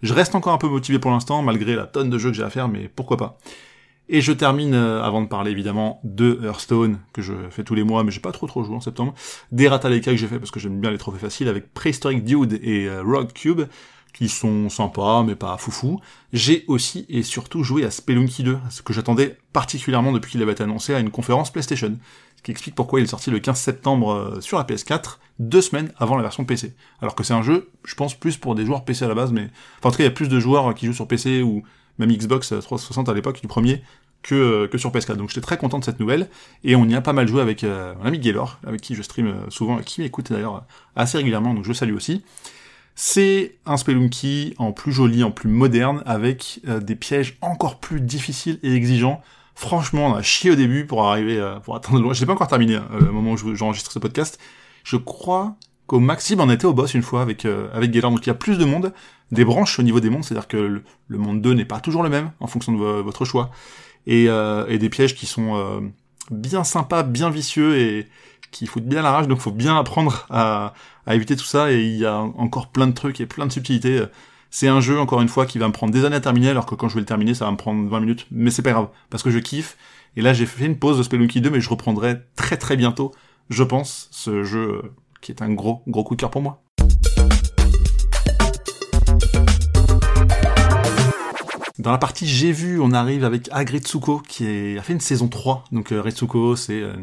je 0.02 0.14
reste 0.14 0.36
encore 0.36 0.54
un 0.54 0.58
peu 0.58 0.68
motivé 0.68 1.00
pour 1.00 1.12
l'instant, 1.12 1.42
malgré 1.42 1.76
la 1.76 1.86
tonne 1.86 2.10
de 2.10 2.18
jeux 2.18 2.30
que 2.30 2.36
j'ai 2.36 2.44
à 2.44 2.50
faire, 2.50 2.68
mais 2.68 2.90
pourquoi 2.90 3.18
pas. 3.18 3.38
Et 4.10 4.20
je 4.20 4.34
termine, 4.34 4.74
euh, 4.74 5.02
avant 5.02 5.22
de 5.22 5.28
parler 5.28 5.52
évidemment 5.52 6.02
de 6.04 6.42
Hearthstone, 6.44 7.00
que 7.14 7.22
je 7.22 7.34
fais 7.50 7.64
tous 7.64 7.76
les 7.76 7.84
mois, 7.84 8.04
mais 8.04 8.12
j'ai 8.12 8.20
pas 8.20 8.34
trop 8.34 8.46
trop 8.46 8.64
joué 8.64 8.76
en 8.76 8.82
septembre, 8.82 9.14
des 9.54 9.70
Rataleka 9.70 10.12
que 10.12 10.18
j'ai 10.18 10.28
fait 10.28 10.38
parce 10.38 10.52
que 10.52 10.60
j'aime 10.60 10.82
bien 10.82 10.92
les 10.92 10.98
trophées 10.98 11.20
faciles, 11.20 11.48
avec 11.48 11.74
Prehistoric 11.74 12.26
Dude 12.26 12.60
et 12.62 12.88
euh, 12.88 13.04
Rock 13.04 13.32
Cube, 13.34 13.62
qui 14.14 14.30
sont 14.30 14.70
sympas, 14.70 15.24
mais 15.24 15.36
pas 15.36 15.58
foufou. 15.58 16.00
J'ai 16.34 16.66
aussi 16.68 17.06
et 17.10 17.24
surtout 17.24 17.64
joué 17.64 17.86
à 17.86 17.92
Spelunky 17.92 18.44
2, 18.44 18.58
ce 18.70 18.82
que 18.82 18.94
j'attendais 18.94 19.38
particulièrement 19.54 20.12
depuis 20.12 20.32
qu'il 20.32 20.42
avait 20.42 20.52
été 20.52 20.64
annoncé 20.64 20.94
à 20.94 21.00
une 21.00 21.12
conférence 21.12 21.52
PlayStation 21.52 21.98
ce 22.42 22.44
qui 22.44 22.52
explique 22.52 22.74
pourquoi 22.74 23.00
il 23.00 23.04
est 23.04 23.08
sorti 23.08 23.30
le 23.30 23.40
15 23.40 23.56
septembre 23.56 24.12
euh, 24.14 24.42
sur 24.42 24.58
la 24.58 24.64
PS4, 24.64 25.20
deux 25.38 25.62
semaines 25.62 25.94
avant 25.98 26.16
la 26.16 26.24
version 26.24 26.44
PC. 26.44 26.74
Alors 27.00 27.14
que 27.14 27.24
c'est 27.24 27.36
un 27.36 27.44
jeu, 27.44 27.70
je 27.86 27.94
pense, 27.94 28.16
plus 28.16 28.38
pour 28.38 28.56
des 28.56 28.66
joueurs 28.66 28.84
PC 28.84 29.06
à 29.06 29.08
la 29.08 29.14
base, 29.14 29.32
mais... 29.32 29.50
Enfin, 29.78 29.90
en 29.90 29.92
tout 29.92 29.98
cas, 29.98 30.04
il 30.04 30.08
y 30.08 30.10
a 30.10 30.12
plus 30.12 30.28
de 30.28 30.40
joueurs 30.40 30.74
qui 30.74 30.88
jouent 30.88 30.94
sur 30.94 31.08
PC 31.08 31.44
ou 31.44 31.62
même 32.00 32.12
Xbox 32.12 32.52
360 32.60 33.10
à 33.10 33.14
l'époque 33.14 33.40
du 33.42 33.48
premier 33.48 33.84
que, 34.24 34.34
euh, 34.34 34.68
que 34.68 34.80
sur 34.80 34.92
PS4. 34.92 35.18
Donc 35.18 35.30
j'étais 35.30 35.42
très 35.42 35.58
content 35.58 35.78
de 35.78 35.84
cette 35.84 36.00
nouvelle, 36.00 36.30
et 36.64 36.76
on 36.76 36.86
y 36.86 36.96
a 36.96 37.02
pas 37.02 37.14
mal 37.14 37.28
joué 37.28 37.42
avec 37.42 37.64
euh, 37.64 37.94
mon 38.00 38.06
ami 38.06 38.18
Gaylor, 38.18 38.58
avec 38.66 38.82
qui 38.82 38.96
je 38.96 39.04
stream 39.04 39.36
souvent, 39.50 39.80
et 39.80 39.84
qui 39.84 40.02
m'écoute 40.02 40.32
d'ailleurs 40.32 40.66
assez 40.96 41.20
régulièrement, 41.20 41.54
donc 41.54 41.64
je 41.64 41.74
salue 41.74 41.94
aussi. 41.94 42.24
C'est 42.96 43.56
un 43.66 43.78
Spelunky 43.78 44.54
en 44.58 44.72
plus 44.72 44.92
joli, 44.92 45.24
en 45.24 45.32
plus 45.32 45.50
moderne, 45.50 46.04
avec 46.06 46.60
des 46.66 46.96
pièges 46.96 47.38
encore 47.42 47.80
plus 47.80 48.02
difficiles 48.02 48.60
et 48.64 48.74
exigeants, 48.74 49.22
Franchement, 49.62 50.08
on 50.08 50.14
a 50.16 50.24
chié 50.24 50.50
au 50.50 50.56
début 50.56 50.86
pour 50.86 51.06
arriver, 51.06 51.38
euh, 51.38 51.60
pour 51.60 51.76
atteindre 51.76 52.00
loin. 52.00 52.14
Je 52.14 52.26
pas 52.26 52.34
encore 52.34 52.48
terminé, 52.48 52.76
hein, 52.76 52.88
au 53.00 53.12
moment 53.12 53.34
où 53.34 53.56
j'enregistre 53.56 53.92
ce 53.92 54.00
podcast. 54.00 54.40
Je 54.84 54.98
crois 54.98 55.56
qu'au 55.88 56.00
maximum, 56.00 56.50
on 56.50 56.52
était 56.52 56.66
au 56.66 56.74
boss 56.74 56.94
une 56.94 57.04
fois 57.04 57.22
avec, 57.22 57.46
euh, 57.46 57.70
avec. 57.74 57.92
Donc 57.92 58.26
il 58.26 58.28
y 58.28 58.32
a 58.32 58.36
plus 58.36 58.58
de 58.58 58.66
monde, 58.66 58.94
des 59.32 59.46
branches 59.46 59.78
au 59.78 59.84
niveau 59.84 60.00
des 60.00 60.10
mondes, 60.10 60.24
c'est-à-dire 60.24 60.48
que 60.48 60.82
le, 61.08 61.18
monde 61.18 61.42
2 61.42 61.54
n'est 61.54 61.66
pas 61.66 61.80
toujours 61.80 62.02
le 62.02 62.10
même, 62.10 62.32
en 62.40 62.48
fonction 62.48 62.72
de 62.72 62.78
votre 62.78 63.26
choix. 63.26 63.52
Et, 64.08 64.26
euh, 64.30 64.78
des 64.78 64.90
pièges 64.90 65.16
qui 65.16 65.26
sont 65.26 65.56
euh, 65.56 65.82
bien 66.32 66.64
sympas, 66.64 67.04
bien 67.04 67.30
vicieux 67.30 67.78
et 67.78 68.08
qui 68.52 68.68
foutent 68.68 68.86
bien 68.86 69.02
la 69.02 69.12
rage, 69.12 69.28
donc 69.28 69.40
faut 69.40 69.52
bien 69.52 69.78
apprendre 69.78 70.26
à, 70.30 70.74
à 71.06 71.16
éviter 71.16 71.36
tout 71.36 71.46
ça, 71.46 71.72
et 71.72 71.82
il 71.82 71.98
y 71.98 72.06
a 72.06 72.20
encore 72.20 72.68
plein 72.72 72.88
de 72.88 72.94
trucs 72.94 73.20
et 73.22 73.26
plein 73.26 73.46
de 73.46 73.52
subtilités. 73.52 74.04
C'est 74.50 74.68
un 74.68 74.82
jeu, 74.82 75.00
encore 75.00 75.22
une 75.22 75.30
fois, 75.30 75.46
qui 75.46 75.58
va 75.58 75.68
me 75.68 75.74
prendre 75.74 75.94
des 75.94 76.04
années 76.04 76.18
à 76.18 76.22
terminer, 76.22 76.50
alors 76.50 76.66
que 76.66 76.76
quand 76.76 76.90
je 76.90 76.96
vais 76.96 77.00
le 77.00 77.06
terminer, 77.06 77.34
ça 77.34 77.46
va 77.46 77.52
me 77.52 77.58
prendre 77.58 77.90
20 77.90 78.00
minutes. 78.02 78.28
Mais 78.32 78.52
c'est 78.52 78.62
pas 78.62 78.72
grave, 78.72 78.90
parce 79.10 79.24
que 79.24 79.32
je 79.32 79.40
kiffe. 79.40 79.78
Et 80.18 80.22
là, 80.22 80.34
j'ai 80.34 80.46
fait 80.46 80.66
une 80.66 80.78
pause 80.78 80.98
de 80.98 81.04
Spelunky 81.04 81.40
2, 81.40 81.50
mais 81.50 81.62
je 81.62 81.70
reprendrai 81.70 82.20
très 82.36 82.58
très 82.58 82.76
bientôt, 82.76 83.14
je 83.50 83.64
pense, 83.64 84.10
ce 84.12 84.44
jeu 84.44 84.82
euh, 84.84 84.96
qui 85.22 85.32
est 85.32 85.42
un 85.42 85.54
gros, 85.54 85.84
gros 85.88 86.04
coup 86.04 86.16
de 86.16 86.20
cœur 86.20 86.32
pour 86.32 86.42
moi. 86.42 86.62
Dans 91.82 91.92
la 91.92 91.98
partie 91.98 92.28
j'ai 92.28 92.52
vu, 92.52 92.80
on 92.80 92.92
arrive 92.92 93.24
avec 93.24 93.50
Agretsuko 93.52 94.20
qui 94.20 94.78
a 94.78 94.84
fait 94.84 94.94
une 94.94 95.00
saison 95.00 95.28
3. 95.28 95.64
Donc 95.72 95.92
euh, 95.92 96.04
c'est 96.56 96.82
euh, 96.82 96.94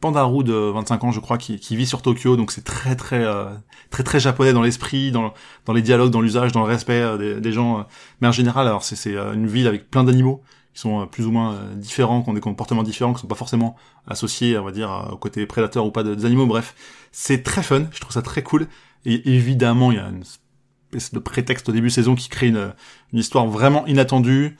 Pandaru 0.00 0.44
de 0.44 0.52
25 0.52 1.04
ans, 1.04 1.10
je 1.10 1.18
crois, 1.18 1.38
qui, 1.38 1.58
vit 1.76 1.86
sur 1.86 2.02
Tokyo, 2.02 2.36
donc 2.36 2.52
c'est 2.52 2.62
très 2.62 2.94
très 2.94 3.24
euh, 3.24 3.46
très 3.90 4.04
très 4.04 4.20
japonais 4.20 4.52
dans 4.52 4.62
l'esprit, 4.62 5.10
dans, 5.10 5.32
les 5.74 5.82
dialogues, 5.82 6.12
dans 6.12 6.20
l'usage, 6.20 6.52
dans 6.52 6.60
le 6.60 6.66
respect 6.66 7.00
euh, 7.00 7.40
des, 7.40 7.52
gens. 7.52 7.80
Euh. 7.80 7.82
mais 8.20 8.28
en 8.28 8.32
général, 8.32 8.68
alors 8.68 8.84
c'est 8.84 8.94
c'est 8.94 9.16
une 9.16 9.48
ville 9.48 9.66
avec 9.66 9.90
plein 9.90 10.04
d'animaux 10.04 10.40
qui 10.72 10.80
sont 10.82 11.04
plus 11.08 11.26
ou 11.26 11.32
moins 11.32 11.58
différents, 11.74 12.22
qui 12.22 12.30
ont 12.30 12.34
des 12.34 12.40
comportements 12.40 12.84
différents, 12.84 13.12
qui 13.12 13.22
sont 13.22 13.26
pas 13.26 13.34
forcément 13.34 13.74
associés, 14.06 14.56
on 14.56 14.64
va 14.64 14.70
dire, 14.70 15.08
au 15.10 15.16
côté 15.16 15.44
prédateur 15.46 15.84
ou 15.84 15.90
pas 15.90 16.04
des 16.04 16.24
animaux. 16.24 16.46
Bref, 16.46 16.76
c'est 17.10 17.42
très 17.42 17.64
fun. 17.64 17.86
Je 17.90 17.98
trouve 17.98 18.12
ça 18.12 18.22
très 18.22 18.44
cool. 18.44 18.68
Et 19.04 19.34
évidemment, 19.34 19.90
il 19.90 19.96
y 19.96 20.00
a 20.00 20.08
une 20.08 20.22
espèce 20.92 21.12
de 21.12 21.18
prétexte 21.18 21.68
au 21.68 21.72
début 21.72 21.88
de 21.88 21.92
saison 21.92 22.14
qui 22.14 22.28
crée 22.28 22.48
une, 22.48 22.72
histoire 23.12 23.46
vraiment 23.46 23.86
inattendue 23.86 24.56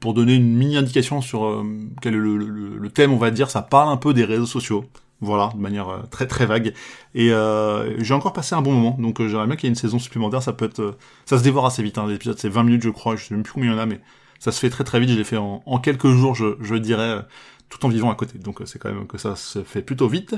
pour 0.00 0.14
donner 0.14 0.34
une 0.34 0.56
mini 0.56 0.76
indication 0.76 1.20
sur 1.20 1.44
euh, 1.44 1.64
quel 2.00 2.14
est 2.14 2.18
le, 2.18 2.88
thème, 2.90 3.12
on 3.12 3.18
va 3.18 3.30
dire, 3.30 3.50
ça 3.50 3.62
parle 3.62 3.88
un 3.88 3.96
peu 3.96 4.12
des 4.12 4.24
réseaux 4.24 4.46
sociaux. 4.46 4.84
Voilà, 5.20 5.52
de 5.54 5.60
manière 5.60 5.88
euh, 5.88 6.02
très 6.10 6.26
très 6.26 6.46
vague. 6.46 6.74
Et 7.14 7.32
euh, 7.32 8.02
j'ai 8.02 8.12
encore 8.12 8.32
passé 8.32 8.56
un 8.56 8.62
bon 8.62 8.72
moment, 8.72 8.96
donc 8.98 9.24
j'aimerais 9.24 9.46
bien 9.46 9.54
qu'il 9.54 9.68
y 9.68 9.68
ait 9.68 9.74
une 9.74 9.76
saison 9.76 10.00
supplémentaire. 10.00 10.42
Ça 10.42 10.52
peut 10.52 10.64
être, 10.64 10.96
ça 11.26 11.38
se 11.38 11.44
dévore 11.44 11.64
assez 11.64 11.82
vite. 11.82 11.98
Hein, 11.98 12.06
L'épisode 12.08 12.38
c'est 12.38 12.48
20 12.48 12.64
minutes, 12.64 12.82
je 12.82 12.90
crois. 12.90 13.14
Je 13.14 13.26
sais 13.26 13.34
même 13.34 13.44
plus 13.44 13.52
combien 13.52 13.70
il 13.70 13.74
y 13.74 13.76
en 13.76 13.80
a, 13.80 13.86
mais 13.86 14.00
ça 14.40 14.50
se 14.50 14.58
fait 14.58 14.70
très 14.70 14.82
très 14.82 14.98
vite. 14.98 15.10
Je 15.10 15.14
l'ai 15.14 15.22
fait 15.22 15.36
en, 15.36 15.60
quelques 15.78 16.08
jours, 16.08 16.34
je 16.34 16.74
dirais, 16.74 17.24
tout 17.68 17.86
en 17.86 17.88
vivant 17.88 18.10
à 18.10 18.16
côté. 18.16 18.38
Donc 18.38 18.60
c'est 18.64 18.80
quand 18.80 18.92
même 18.92 19.06
que 19.06 19.18
ça 19.18 19.36
se 19.36 19.62
fait 19.62 19.82
plutôt 19.82 20.08
vite. 20.08 20.34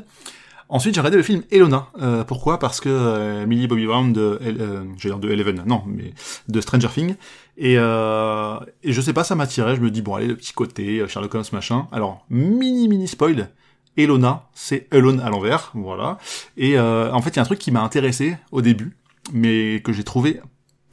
Ensuite, 0.69 0.95
j'ai 0.95 1.01
regardé 1.01 1.17
le 1.17 1.23
film 1.23 1.43
Elona. 1.51 1.89
Euh, 2.01 2.25
pourquoi? 2.25 2.59
Parce 2.59 2.81
que 2.81 2.89
euh, 2.89 3.47
Millie 3.47 3.67
Bobby 3.67 3.87
Brown 3.87 4.13
de, 4.13 4.39
euh, 4.43 4.85
j'ai 4.97 5.11
de 5.11 5.31
Eleven, 5.31 5.63
non, 5.67 5.83
mais 5.87 6.15
de 6.49 6.61
Stranger 6.61 6.89
Things. 6.89 7.15
Et, 7.57 7.77
euh, 7.79 8.59
et 8.83 8.93
je 8.93 9.01
sais 9.01 9.13
pas, 9.13 9.25
ça 9.25 9.35
m'attirait. 9.35 9.77
Je 9.77 9.81
me 9.81 9.91
dis 9.91 10.03
bon, 10.03 10.15
allez, 10.15 10.27
le 10.27 10.37
petit 10.37 10.53
côté 10.53 11.01
euh, 11.01 11.09
Sherlock 11.09 11.35
Holmes 11.35 11.45
machin. 11.53 11.87
Alors 11.93 12.25
mini 12.31 12.89
mini 12.89 13.07
spoil. 13.07 13.51
Elona, 13.97 14.49
c'est 14.55 14.89
Alone 14.91 15.21
à 15.21 15.31
l'envers, 15.31 15.71
voilà. 15.75 16.19
Et 16.57 16.77
en 16.77 17.23
fait, 17.23 17.31
il 17.31 17.37
y 17.37 17.39
a 17.39 17.43
un 17.43 17.45
truc 17.45 17.61
qui 17.61 17.71
m'a 17.71 17.81
intéressé 17.81 18.37
au 18.51 18.61
début, 18.61 18.97
mais 19.33 19.83
que 19.85 19.93
j'ai 19.93 20.03
trouvé 20.03 20.41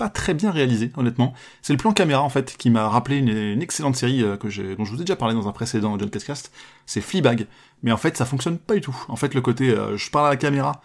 pas 0.01 0.09
très 0.09 0.33
bien 0.33 0.49
réalisé, 0.49 0.91
honnêtement. 0.97 1.35
C'est 1.61 1.73
le 1.73 1.77
plan 1.77 1.91
caméra, 1.91 2.23
en 2.23 2.29
fait, 2.29 2.57
qui 2.57 2.71
m'a 2.71 2.89
rappelé 2.89 3.17
une, 3.17 3.61
excellente 3.61 3.95
série 3.95 4.23
euh, 4.23 4.35
que 4.35 4.49
j'ai, 4.49 4.75
dont 4.75 4.83
je 4.83 4.91
vous 4.91 4.99
ai 4.99 5.03
déjà 5.03 5.15
parlé 5.15 5.35
dans 5.35 5.47
un 5.47 5.51
précédent 5.51 5.95
John 5.99 6.09
Cascast. 6.09 6.51
C'est 6.87 7.01
Fleabag. 7.01 7.45
Mais 7.83 7.91
en 7.91 7.97
fait, 7.97 8.17
ça 8.17 8.25
fonctionne 8.25 8.57
pas 8.57 8.73
du 8.73 8.81
tout. 8.81 8.97
En 9.09 9.15
fait, 9.15 9.35
le 9.35 9.41
côté, 9.41 9.69
euh, 9.69 9.97
je 9.97 10.09
parle 10.09 10.25
à 10.25 10.29
la 10.31 10.37
caméra, 10.37 10.81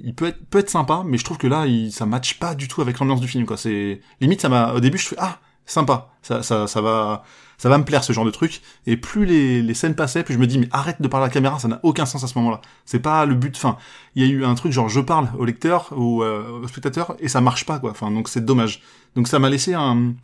il 0.00 0.12
peut 0.12 0.26
être, 0.26 0.44
peut 0.46 0.58
être 0.58 0.70
sympa, 0.70 1.04
mais 1.06 1.18
je 1.18 1.24
trouve 1.24 1.38
que 1.38 1.46
là, 1.46 1.66
ça 1.92 2.04
match 2.04 2.40
pas 2.40 2.56
du 2.56 2.66
tout 2.66 2.82
avec 2.82 2.98
l'ambiance 2.98 3.20
du 3.20 3.28
film, 3.28 3.46
quoi. 3.46 3.56
C'est, 3.56 4.00
limite, 4.20 4.40
ça 4.40 4.48
m'a, 4.48 4.72
au 4.72 4.80
début, 4.80 4.98
je 4.98 5.06
fais, 5.06 5.16
ah, 5.20 5.38
sympa. 5.64 6.10
Ça, 6.22 6.42
ça, 6.42 6.66
ça 6.66 6.80
va, 6.80 7.22
ça 7.58 7.68
va 7.68 7.76
me 7.76 7.84
plaire 7.84 8.04
ce 8.04 8.12
genre 8.12 8.24
de 8.24 8.30
truc. 8.30 8.62
Et 8.86 8.96
plus 8.96 9.26
les, 9.26 9.62
les 9.62 9.74
scènes 9.74 9.94
passaient, 9.94 10.22
plus 10.22 10.34
je 10.34 10.38
me 10.38 10.46
dis 10.46 10.58
mais 10.58 10.68
arrête 10.70 11.02
de 11.02 11.08
parler 11.08 11.24
à 11.24 11.26
la 11.26 11.32
caméra, 11.32 11.58
ça 11.58 11.68
n'a 11.68 11.80
aucun 11.82 12.06
sens 12.06 12.24
à 12.24 12.28
ce 12.28 12.38
moment-là. 12.38 12.60
C'est 12.86 13.00
pas 13.00 13.26
le 13.26 13.34
but. 13.34 13.54
Enfin, 13.56 13.76
il 14.14 14.24
y 14.24 14.26
a 14.26 14.32
eu 14.32 14.44
un 14.44 14.54
truc 14.54 14.72
genre 14.72 14.88
je 14.88 15.00
parle 15.00 15.28
au 15.38 15.44
lecteur 15.44 15.92
ou 15.96 16.22
euh, 16.22 16.60
au 16.62 16.68
spectateur 16.68 17.16
et 17.18 17.28
ça 17.28 17.40
marche 17.40 17.66
pas 17.66 17.78
quoi. 17.78 17.90
Enfin 17.90 18.10
donc 18.10 18.28
c'est 18.28 18.44
dommage. 18.44 18.80
Donc 19.16 19.28
ça 19.28 19.38
m'a 19.38 19.50
laissé 19.50 19.74
un 19.74 20.14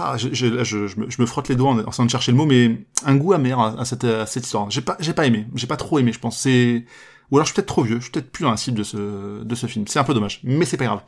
ah, 0.00 0.16
je, 0.16 0.28
je, 0.32 0.64
je, 0.64 1.20
me, 1.20 1.26
frotte 1.26 1.48
les 1.48 1.56
doigts 1.56 1.70
en, 1.70 1.90
train 1.90 2.04
de 2.04 2.10
chercher 2.10 2.32
le 2.32 2.36
mot, 2.36 2.46
mais 2.46 2.84
un 3.04 3.16
goût 3.16 3.32
amer 3.32 3.58
à, 3.58 3.84
cette, 3.84 4.04
à 4.04 4.26
cette 4.26 4.44
histoire. 4.44 4.70
J'ai 4.70 4.80
pas, 4.80 4.96
j'ai 5.00 5.12
pas 5.12 5.26
aimé, 5.26 5.46
j'ai 5.54 5.66
pas 5.66 5.76
trop 5.76 5.98
aimé, 5.98 6.12
je 6.12 6.18
pense. 6.18 6.38
C'est 6.38 6.84
ou 7.30 7.36
alors 7.36 7.46
je 7.46 7.52
suis 7.52 7.54
peut-être 7.54 7.68
trop 7.68 7.82
vieux, 7.82 7.96
je 7.96 8.02
suis 8.02 8.10
peut-être 8.10 8.30
plus 8.30 8.44
dans 8.44 8.50
la 8.50 8.56
cible 8.56 8.78
de 8.78 8.82
ce, 8.82 9.42
de 9.42 9.54
ce 9.54 9.66
film. 9.66 9.86
C'est 9.86 9.98
un 9.98 10.04
peu 10.04 10.14
dommage, 10.14 10.40
mais 10.42 10.64
c'est 10.64 10.76
pas 10.76 10.86
grave. 10.86 11.02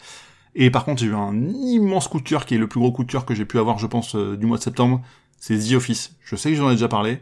Et 0.54 0.70
par 0.70 0.84
contre, 0.84 1.00
j'ai 1.00 1.08
eu 1.08 1.14
un 1.14 1.48
immense 1.48 2.08
coup 2.08 2.18
de 2.18 2.28
cœur 2.28 2.44
qui 2.44 2.54
est 2.54 2.58
le 2.58 2.66
plus 2.66 2.80
gros 2.80 2.92
coup 2.92 3.04
de 3.04 3.10
cœur 3.10 3.24
que 3.24 3.34
j'ai 3.34 3.44
pu 3.44 3.58
avoir, 3.58 3.78
je 3.78 3.86
pense, 3.86 4.16
euh, 4.16 4.36
du 4.36 4.46
mois 4.46 4.58
de 4.58 4.62
septembre. 4.62 5.02
C'est 5.38 5.58
The 5.58 5.72
Office. 5.74 6.16
Je 6.24 6.36
sais 6.36 6.50
que 6.50 6.56
j'en 6.56 6.68
ai 6.70 6.74
déjà 6.74 6.88
parlé. 6.88 7.20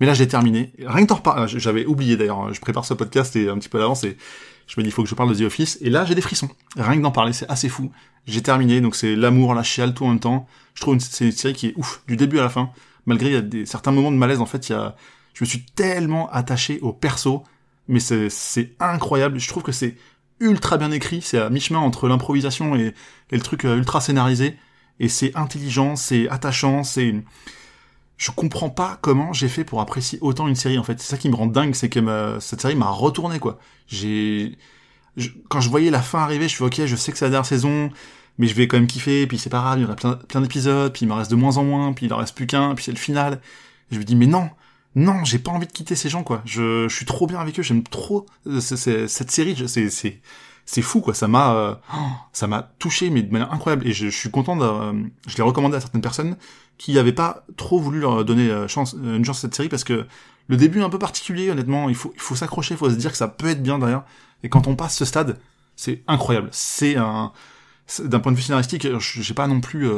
Mais 0.00 0.06
là, 0.06 0.14
j'ai 0.14 0.28
terminé. 0.28 0.72
Rien 0.78 1.04
que 1.04 1.08
t'en 1.08 1.16
reparler, 1.16 1.46
j'avais 1.58 1.86
oublié 1.86 2.16
d'ailleurs, 2.16 2.52
je 2.52 2.60
prépare 2.60 2.84
ce 2.84 2.94
podcast 2.94 3.34
et 3.34 3.48
un 3.48 3.56
petit 3.56 3.70
peu 3.70 3.78
à 3.78 3.80
l'avance 3.80 4.04
et 4.04 4.18
je 4.66 4.74
me 4.78 4.82
dis, 4.82 4.90
il 4.90 4.92
faut 4.92 5.02
que 5.02 5.08
je 5.08 5.14
parle 5.14 5.30
de 5.30 5.38
The 5.38 5.46
Office. 5.46 5.78
Et 5.80 5.90
là, 5.90 6.04
j'ai 6.04 6.14
des 6.14 6.20
frissons. 6.20 6.50
Rien 6.76 6.96
que 6.96 7.02
d'en 7.02 7.12
parler, 7.12 7.32
c'est 7.32 7.48
assez 7.48 7.68
fou. 7.68 7.90
J'ai 8.26 8.42
terminé, 8.42 8.80
donc 8.80 8.96
c'est 8.96 9.14
l'amour, 9.14 9.54
la 9.54 9.62
chiale, 9.62 9.94
tout 9.94 10.04
en 10.04 10.08
même 10.08 10.20
temps. 10.20 10.46
Je 10.74 10.80
trouve 10.80 10.98
c'est 10.98 11.26
une 11.26 11.32
série 11.32 11.54
qui 11.54 11.68
est 11.68 11.74
ouf, 11.76 12.02
du 12.06 12.16
début 12.16 12.38
à 12.38 12.42
la 12.42 12.48
fin. 12.48 12.70
Malgré 13.06 13.28
il 13.28 13.32
y 13.32 13.36
a 13.36 13.40
des, 13.40 13.66
certains 13.66 13.92
moments 13.92 14.10
de 14.10 14.16
malaise, 14.16 14.40
en 14.40 14.46
fait, 14.46 14.68
il 14.68 14.72
y 14.72 14.74
a, 14.74 14.96
je 15.34 15.44
me 15.44 15.48
suis 15.48 15.64
tellement 15.64 16.28
attaché 16.30 16.80
au 16.80 16.92
perso, 16.92 17.44
mais 17.88 18.00
c'est 18.00 18.74
incroyable. 18.80 19.38
Je 19.38 19.48
trouve 19.48 19.62
que 19.62 19.72
c'est 19.72 19.96
ultra 20.40 20.76
bien 20.76 20.90
écrit. 20.90 21.22
C'est 21.22 21.38
à 21.38 21.50
mi-chemin 21.50 21.78
entre 21.78 22.08
l'improvisation 22.08 22.76
et, 22.76 22.94
le 23.30 23.40
truc 23.40 23.64
euh, 23.64 23.76
ultra 23.76 24.00
scénarisé. 24.00 24.56
Et 25.00 25.08
c'est 25.08 25.36
intelligent, 25.36 25.96
c'est 25.96 26.28
attachant, 26.28 26.82
c'est 26.82 27.14
je 28.16 28.30
comprends 28.30 28.70
pas 28.70 28.98
comment 29.02 29.34
j'ai 29.34 29.48
fait 29.48 29.62
pour 29.64 29.82
apprécier 29.82 30.18
autant 30.22 30.48
une 30.48 30.54
série 30.54 30.78
en 30.78 30.82
fait. 30.82 30.98
C'est 31.00 31.08
ça 31.08 31.18
qui 31.18 31.28
me 31.28 31.34
rend 31.36 31.46
dingue, 31.46 31.74
c'est 31.74 31.90
que 31.90 32.38
cette 32.40 32.62
série 32.62 32.76
m'a 32.76 32.88
retourné 32.88 33.38
quoi. 33.38 33.58
J'ai 33.88 34.56
quand 35.48 35.60
je 35.60 35.68
voyais 35.68 35.90
la 35.90 36.02
fin 36.02 36.20
arriver, 36.20 36.48
je 36.48 36.54
suis 36.54 36.64
ok, 36.64 36.86
je 36.86 36.96
sais 36.96 37.12
que 37.12 37.18
c'est 37.18 37.24
la 37.26 37.30
dernière 37.30 37.46
saison, 37.46 37.90
mais 38.38 38.46
je 38.46 38.54
vais 38.54 38.68
quand 38.68 38.76
même 38.76 38.86
kiffer. 38.86 39.26
Puis 39.26 39.38
c'est 39.38 39.50
pas 39.50 39.60
grave, 39.60 39.78
il 39.78 39.82
y 39.82 39.84
aura 39.84 39.96
plein, 39.96 40.14
plein 40.14 40.40
d'épisodes, 40.40 40.92
puis 40.92 41.04
il 41.04 41.08
m'en 41.08 41.16
reste 41.16 41.30
de 41.30 41.36
moins 41.36 41.56
en 41.58 41.64
moins, 41.64 41.92
puis 41.92 42.06
il 42.06 42.12
en 42.12 42.18
reste 42.18 42.34
plus 42.34 42.46
qu'un, 42.46 42.74
puis 42.74 42.84
c'est 42.84 42.92
le 42.92 42.98
final. 42.98 43.40
je 43.90 43.98
me 43.98 44.04
dis 44.04 44.16
mais 44.16 44.26
non, 44.26 44.50
non, 44.96 45.24
j'ai 45.24 45.38
pas 45.38 45.50
envie 45.50 45.66
de 45.66 45.72
quitter 45.72 45.94
ces 45.94 46.08
gens 46.08 46.24
quoi. 46.24 46.40
Je, 46.46 46.88
suis 46.88 47.04
trop 47.04 47.26
bien 47.26 47.38
avec 47.38 47.58
eux, 47.60 47.62
j'aime 47.62 47.82
trop 47.82 48.24
euh, 48.46 48.60
cette 48.60 49.30
série. 49.30 49.68
C'est 49.68 49.90
c'est 49.90 50.20
c'est 50.64 50.82
fou 50.82 51.02
quoi. 51.02 51.12
Ça 51.12 51.28
m'a 51.28 51.54
euh, 51.54 51.74
ça 52.32 52.46
m'a 52.46 52.62
touché 52.78 53.10
mais 53.10 53.22
de 53.22 53.30
manière 53.30 53.52
incroyable 53.52 53.86
et 53.86 53.92
je, 53.92 54.08
suis 54.08 54.30
content 54.30 54.56
de, 54.56 54.64
euh, 54.64 55.04
je 55.26 55.36
l'ai 55.36 55.42
recommandé 55.42 55.76
à 55.76 55.80
certaines 55.80 56.00
personnes 56.00 56.36
qui 56.78 56.94
n'avaient 56.94 57.12
pas 57.12 57.44
trop 57.58 57.78
voulu 57.78 58.00
leur 58.00 58.24
donner 58.24 58.50
euh, 58.50 58.66
une 58.66 59.24
chance 59.24 59.38
à 59.38 59.40
cette 59.40 59.54
série 59.54 59.68
parce 59.68 59.84
que 59.84 60.06
le 60.48 60.56
début 60.56 60.80
est 60.80 60.84
un 60.84 60.90
peu 60.90 60.98
particulier, 60.98 61.50
honnêtement. 61.50 61.90
Il 61.90 61.94
faut, 61.94 62.12
il 62.14 62.20
faut 62.20 62.34
s'accrocher, 62.34 62.74
il 62.74 62.78
faut 62.78 62.88
se 62.88 62.94
dire 62.94 63.10
que 63.10 63.18
ça 63.18 63.28
peut 63.28 63.48
être 63.48 63.62
bien 63.62 63.78
derrière. 63.78 64.04
Et 64.42 64.48
quand 64.48 64.66
on 64.66 64.76
passe 64.76 64.96
ce 64.96 65.04
stade, 65.04 65.38
c'est 65.74 66.02
incroyable. 66.06 66.48
C'est 66.52 66.96
un, 66.96 67.32
d'un 67.98 68.20
point 68.20 68.32
de 68.32 68.36
vue 68.36 68.42
scénaristique, 68.44 68.86
j'ai 68.98 69.34
pas 69.34 69.48
non 69.48 69.60
plus 69.60 69.88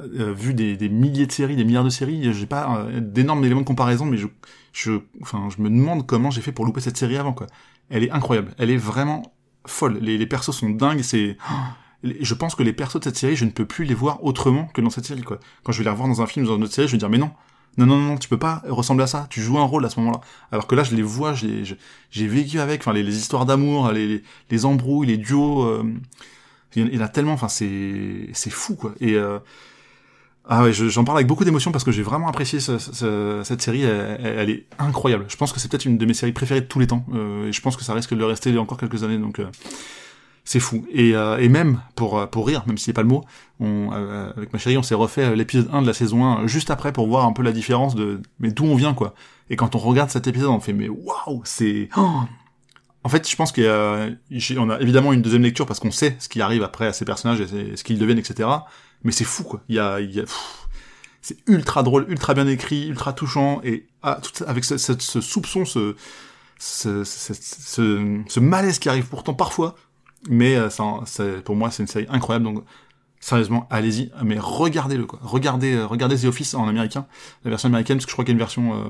euh, 0.00 0.32
vu 0.32 0.54
des, 0.54 0.76
des, 0.76 0.88
milliers 0.88 1.26
de 1.26 1.32
séries, 1.32 1.56
des 1.56 1.64
milliards 1.64 1.84
de 1.84 1.90
séries. 1.90 2.32
J'ai 2.32 2.46
pas 2.46 2.86
d'énormes 3.00 3.44
éléments 3.44 3.62
de 3.62 3.66
comparaison, 3.66 4.04
mais 4.04 4.16
je, 4.16 4.26
je, 4.72 4.92
enfin, 5.22 5.48
je 5.54 5.62
me 5.62 5.68
demande 5.68 6.06
comment 6.06 6.30
j'ai 6.30 6.40
fait 6.40 6.52
pour 6.52 6.64
louper 6.64 6.80
cette 6.80 6.96
série 6.96 7.16
avant, 7.16 7.32
quoi. 7.32 7.46
Elle 7.90 8.04
est 8.04 8.10
incroyable. 8.10 8.54
Elle 8.58 8.70
est 8.70 8.76
vraiment 8.76 9.34
folle. 9.66 9.98
Les, 10.00 10.18
les 10.18 10.26
persos 10.26 10.54
sont 10.54 10.70
dingues. 10.70 11.02
C'est 11.02 11.36
je 12.02 12.34
pense 12.34 12.54
que 12.54 12.62
les 12.62 12.72
persos 12.72 13.00
de 13.00 13.04
cette 13.04 13.16
série, 13.16 13.36
je 13.36 13.44
ne 13.44 13.50
peux 13.50 13.66
plus 13.66 13.84
les 13.84 13.94
voir 13.94 14.22
autrement 14.24 14.66
que 14.66 14.80
dans 14.80 14.90
cette 14.90 15.04
série, 15.04 15.22
quoi. 15.22 15.40
Quand 15.64 15.72
je 15.72 15.78
vais 15.78 15.84
les 15.84 15.90
revoir 15.90 16.08
dans 16.08 16.22
un 16.22 16.26
film, 16.26 16.46
dans 16.46 16.56
une 16.56 16.64
autre 16.64 16.72
série, 16.72 16.86
je 16.86 16.92
vais 16.92 16.98
dire, 16.98 17.10
mais 17.10 17.18
non. 17.18 17.30
Non, 17.76 17.86
non, 17.86 17.98
non, 17.98 18.16
tu 18.16 18.28
peux 18.28 18.38
pas 18.38 18.62
ressembler 18.68 19.04
à 19.04 19.06
ça. 19.06 19.26
Tu 19.30 19.40
joues 19.40 19.58
un 19.58 19.64
rôle 19.64 19.84
à 19.84 19.90
ce 19.90 20.00
moment-là. 20.00 20.20
Alors 20.50 20.66
que 20.66 20.74
là, 20.74 20.82
je 20.82 20.96
les 20.96 21.02
vois, 21.02 21.34
j'ai 21.34 22.26
vécu 22.26 22.58
avec, 22.58 22.80
enfin, 22.80 22.92
les, 22.92 23.16
histoires 23.16 23.46
d'amour, 23.46 23.92
les, 23.92 24.22
les, 24.50 24.64
embrouilles, 24.64 25.06
les 25.06 25.16
duos, 25.16 25.62
euh, 25.62 25.84
il 26.74 26.94
y 26.94 26.98
en 26.98 27.04
a 27.04 27.08
tellement, 27.08 27.32
enfin, 27.32 27.48
c'est, 27.48 28.30
c'est 28.32 28.50
fou, 28.50 28.74
quoi. 28.74 28.94
Et, 29.00 29.14
euh, 29.14 29.38
ah 30.48 30.62
ouais, 30.62 30.72
j'en 30.72 31.04
parle 31.04 31.18
avec 31.18 31.26
beaucoup 31.26 31.44
d'émotion 31.44 31.72
parce 31.72 31.84
que 31.84 31.92
j'ai 31.92 32.02
vraiment 32.02 32.28
apprécié 32.28 32.58
cette 32.58 33.62
série. 33.62 33.82
Elle, 33.82 34.50
est 34.50 34.66
incroyable. 34.78 35.26
Je 35.28 35.36
pense 35.36 35.52
que 35.52 35.60
c'est 35.60 35.70
peut-être 35.70 35.84
une 35.84 35.98
de 35.98 36.06
mes 36.06 36.14
séries 36.14 36.32
préférées 36.32 36.62
de 36.62 36.66
tous 36.66 36.78
les 36.78 36.86
temps. 36.86 37.04
Euh, 37.14 37.48
et 37.48 37.52
je 37.52 37.60
pense 37.60 37.76
que 37.76 37.84
ça 37.84 37.92
risque 37.92 38.14
de 38.14 38.18
le 38.18 38.24
rester 38.24 38.56
encore 38.56 38.78
quelques 38.78 39.04
années. 39.04 39.18
Donc, 39.18 39.40
c'est 40.48 40.60
fou. 40.60 40.86
Et, 40.90 41.14
euh, 41.14 41.36
et 41.36 41.50
même 41.50 41.82
pour 41.94 42.18
euh, 42.18 42.26
pour 42.26 42.46
rire, 42.46 42.64
même 42.66 42.78
si 42.78 42.86
c'est 42.86 42.94
pas 42.94 43.02
le 43.02 43.08
mot, 43.08 43.22
on, 43.60 43.90
euh, 43.92 44.32
avec 44.34 44.50
ma 44.54 44.58
chérie, 44.58 44.78
on 44.78 44.82
s'est 44.82 44.94
refait 44.94 45.36
l'épisode 45.36 45.68
1 45.70 45.82
de 45.82 45.86
la 45.86 45.92
saison 45.92 46.24
1 46.24 46.46
juste 46.46 46.70
après 46.70 46.90
pour 46.90 47.06
voir 47.06 47.26
un 47.26 47.34
peu 47.34 47.42
la 47.42 47.52
différence 47.52 47.94
de 47.94 48.22
mais 48.40 48.50
d'où 48.50 48.64
on 48.64 48.74
vient 48.74 48.94
quoi. 48.94 49.14
Et 49.50 49.56
quand 49.56 49.74
on 49.74 49.78
regarde 49.78 50.08
cet 50.08 50.26
épisode, 50.26 50.48
on 50.48 50.58
fait 50.58 50.72
mais 50.72 50.88
waouh, 50.88 51.42
c'est 51.44 51.90
oh 51.98 52.22
en 53.04 53.08
fait, 53.08 53.28
je 53.28 53.36
pense 53.36 53.52
qu'on 53.52 53.62
a, 53.62 54.74
a 54.74 54.80
évidemment 54.80 55.12
une 55.12 55.22
deuxième 55.22 55.42
lecture 55.42 55.66
parce 55.66 55.80
qu'on 55.80 55.90
sait 55.90 56.16
ce 56.18 56.28
qui 56.28 56.40
arrive 56.40 56.62
après 56.62 56.86
à 56.86 56.92
ces 56.92 57.04
personnages 57.04 57.40
et 57.40 57.76
ce 57.76 57.84
qu'ils 57.84 57.98
deviennent, 57.98 58.18
etc. 58.18 58.48
Mais 59.04 59.12
c'est 59.12 59.24
fou, 59.24 59.44
quoi. 59.44 59.62
Il 59.68 59.76
y 59.76 59.78
a, 59.78 60.00
il 60.00 60.14
y 60.14 60.20
a 60.20 60.24
c'est 61.20 61.36
ultra 61.46 61.82
drôle, 61.82 62.06
ultra 62.08 62.34
bien 62.34 62.46
écrit, 62.46 62.88
ultra 62.88 63.12
touchant 63.12 63.60
et 63.62 63.86
ah, 64.02 64.20
avec 64.46 64.64
ce, 64.64 64.78
ce, 64.78 65.20
soupçon, 65.20 65.64
ce, 65.64 65.94
ce, 66.58 67.04
ce, 67.04 68.22
ce, 68.26 68.40
malaise 68.40 68.78
qui 68.78 68.88
arrive 68.88 69.06
pourtant 69.06 69.34
parfois 69.34 69.74
mais 70.28 70.56
euh, 70.56 70.70
ça, 70.70 70.84
pour 71.44 71.56
moi, 71.56 71.70
c'est 71.70 71.82
une 71.82 71.86
série 71.86 72.06
incroyable. 72.08 72.44
Donc, 72.44 72.64
sérieusement, 73.20 73.66
allez-y. 73.70 74.10
Mais 74.24 74.36
regardez-le, 74.38 75.06
quoi. 75.06 75.18
Regardez, 75.22 75.74
euh, 75.74 75.86
regardez 75.86 76.18
The 76.18 76.24
Office 76.24 76.54
en 76.54 76.66
américain, 76.68 77.06
la 77.44 77.50
version 77.50 77.68
américaine, 77.68 77.98
parce 77.98 78.06
que 78.06 78.10
je 78.10 78.14
crois 78.14 78.24
qu'il 78.24 78.32
y 78.32 78.34
a 78.34 78.36
une 78.36 78.38
version 78.38 78.74
euh, 78.74 78.88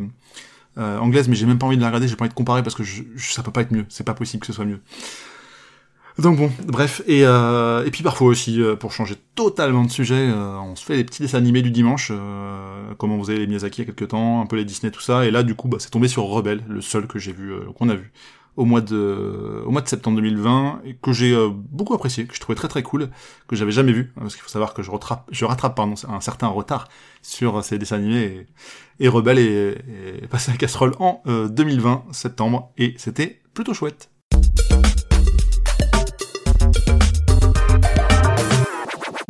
euh, 0.78 0.98
anglaise, 0.98 1.28
mais 1.28 1.34
j'ai 1.34 1.46
même 1.46 1.58
pas 1.58 1.66
envie 1.66 1.76
de 1.76 1.82
la 1.82 1.88
regarder. 1.88 2.08
J'ai 2.08 2.16
pas 2.16 2.24
envie 2.24 2.30
de 2.30 2.34
comparer 2.34 2.62
parce 2.62 2.74
que 2.74 2.82
ça 3.16 3.42
peut 3.42 3.50
pas 3.50 3.62
être 3.62 3.72
mieux. 3.72 3.86
C'est 3.88 4.04
pas 4.04 4.14
possible 4.14 4.40
que 4.40 4.46
ce 4.46 4.52
soit 4.52 4.64
mieux. 4.64 4.80
Donc 6.18 6.36
bon, 6.36 6.50
bref, 6.66 7.00
et, 7.06 7.24
euh, 7.24 7.84
et 7.84 7.92
puis 7.92 8.02
parfois 8.02 8.26
aussi, 8.26 8.60
pour 8.80 8.90
changer 8.90 9.14
totalement 9.36 9.84
de 9.84 9.90
sujet, 9.90 10.28
on 10.32 10.74
se 10.74 10.84
fait 10.84 10.96
des 10.96 11.04
petits 11.04 11.22
dessins 11.22 11.38
animés 11.38 11.62
du 11.62 11.70
dimanche, 11.70 12.10
comme 12.96 13.12
on 13.12 13.20
faisait 13.20 13.38
les 13.38 13.46
Miyazaki 13.46 13.82
il 13.82 13.84
y 13.86 13.88
a 13.88 13.92
quelques 13.92 14.10
temps, 14.10 14.40
un 14.40 14.46
peu 14.46 14.56
les 14.56 14.64
Disney, 14.64 14.90
tout 14.90 15.00
ça, 15.00 15.26
et 15.26 15.30
là 15.30 15.44
du 15.44 15.54
coup, 15.54 15.68
bah, 15.68 15.76
c'est 15.78 15.90
tombé 15.90 16.08
sur 16.08 16.24
Rebelle, 16.24 16.64
le 16.68 16.80
seul 16.80 17.06
que 17.06 17.20
j'ai 17.20 17.30
vu, 17.32 17.52
qu'on 17.76 17.88
a 17.88 17.94
vu 17.94 18.10
au 18.58 18.64
mois 18.64 18.80
de 18.80 19.62
au 19.64 19.70
mois 19.70 19.80
de 19.82 19.88
septembre 19.88 20.16
2020 20.16 20.80
et 20.84 20.94
que 20.94 21.12
j'ai 21.12 21.32
euh, 21.32 21.48
beaucoup 21.48 21.94
apprécié, 21.94 22.26
que 22.26 22.34
je 22.34 22.40
trouvais 22.40 22.56
très 22.56 22.66
très 22.66 22.82
cool, 22.82 23.08
que 23.46 23.54
j'avais 23.54 23.70
jamais 23.70 23.92
vu 23.92 24.12
parce 24.18 24.34
qu'il 24.34 24.42
faut 24.42 24.48
savoir 24.48 24.74
que 24.74 24.82
je 24.82 24.90
rattrape 24.90 25.28
je 25.30 25.44
rattrape 25.44 25.76
pardon 25.76 25.94
un 26.08 26.20
certain 26.20 26.48
retard 26.48 26.88
sur 27.22 27.62
ces 27.62 27.78
dessins 27.78 27.96
animés 27.96 28.46
et, 28.98 29.04
et 29.04 29.08
Rebelle 29.08 29.38
est, 29.38 30.26
passé 30.28 30.50
à 30.50 30.54
la 30.54 30.58
casserole 30.58 30.92
en 30.98 31.22
2020 31.26 31.92
euh, 32.08 32.12
septembre 32.12 32.72
et 32.76 32.94
c'était 32.98 33.40
plutôt 33.54 33.74
chouette. 33.74 34.10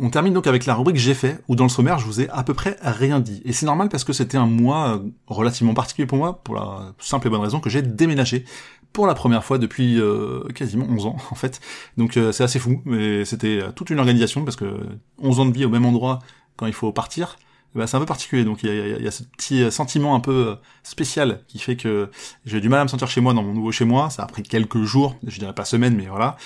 On 0.01 0.09
termine 0.09 0.33
donc 0.33 0.47
avec 0.47 0.65
la 0.65 0.75
rubrique 0.75 0.95
j'ai 0.95 1.13
fait, 1.13 1.39
où 1.49 1.57
dans 1.57 1.65
le 1.65 1.69
sommaire 1.69 1.99
je 1.99 2.05
vous 2.05 2.21
ai 2.21 2.29
à 2.29 2.43
peu 2.43 2.53
près 2.53 2.77
rien 2.81 3.19
dit. 3.19 3.41
Et 3.43 3.51
c'est 3.51 3.65
normal 3.65 3.89
parce 3.89 4.05
que 4.05 4.13
c'était 4.13 4.37
un 4.37 4.45
mois 4.45 4.95
euh, 4.95 4.99
relativement 5.27 5.73
particulier 5.73 6.05
pour 6.05 6.17
moi, 6.17 6.41
pour 6.41 6.55
la 6.55 6.93
simple 6.99 7.27
et 7.27 7.29
bonne 7.29 7.41
raison 7.41 7.59
que 7.59 7.69
j'ai 7.69 7.81
déménagé 7.81 8.45
pour 8.93 9.07
la 9.07 9.13
première 9.13 9.43
fois 9.43 9.57
depuis 9.57 9.99
euh, 9.99 10.43
quasiment 10.55 10.85
11 10.89 11.05
ans 11.05 11.17
en 11.31 11.35
fait. 11.35 11.59
Donc 11.97 12.17
euh, 12.17 12.31
c'est 12.31 12.43
assez 12.43 12.59
fou, 12.59 12.81
mais 12.85 13.25
c'était 13.25 13.61
toute 13.75 13.89
une 13.89 13.99
organisation 13.99 14.43
parce 14.43 14.55
que 14.55 14.79
11 15.19 15.39
ans 15.39 15.45
de 15.45 15.53
vie 15.53 15.65
au 15.65 15.69
même 15.69 15.85
endroit 15.85 16.19
quand 16.57 16.65
il 16.65 16.73
faut 16.73 16.91
partir, 16.91 17.37
bah, 17.75 17.87
c'est 17.87 17.97
un 17.97 17.99
peu 17.99 18.05
particulier. 18.05 18.43
Donc 18.43 18.63
il 18.63 18.69
y 18.69 18.71
a, 18.71 18.99
y 18.99 19.07
a, 19.07 19.11
ce 19.11 19.23
petit 19.23 19.71
sentiment 19.71 20.15
un 20.15 20.19
peu 20.19 20.55
spécial 20.83 21.41
qui 21.47 21.59
fait 21.59 21.75
que 21.75 22.09
j'ai 22.45 22.61
du 22.61 22.69
mal 22.69 22.81
à 22.81 22.83
me 22.83 22.89
sentir 22.89 23.07
chez 23.07 23.21
moi 23.21 23.33
dans 23.33 23.43
mon 23.43 23.53
nouveau 23.53 23.71
chez 23.71 23.85
moi. 23.85 24.09
Ça 24.09 24.23
a 24.23 24.27
pris 24.27 24.43
quelques 24.43 24.83
jours, 24.83 25.15
je 25.25 25.39
dirais 25.39 25.53
pas 25.53 25.65
semaines, 25.65 25.95
mais 25.95 26.07
voilà. 26.07 26.37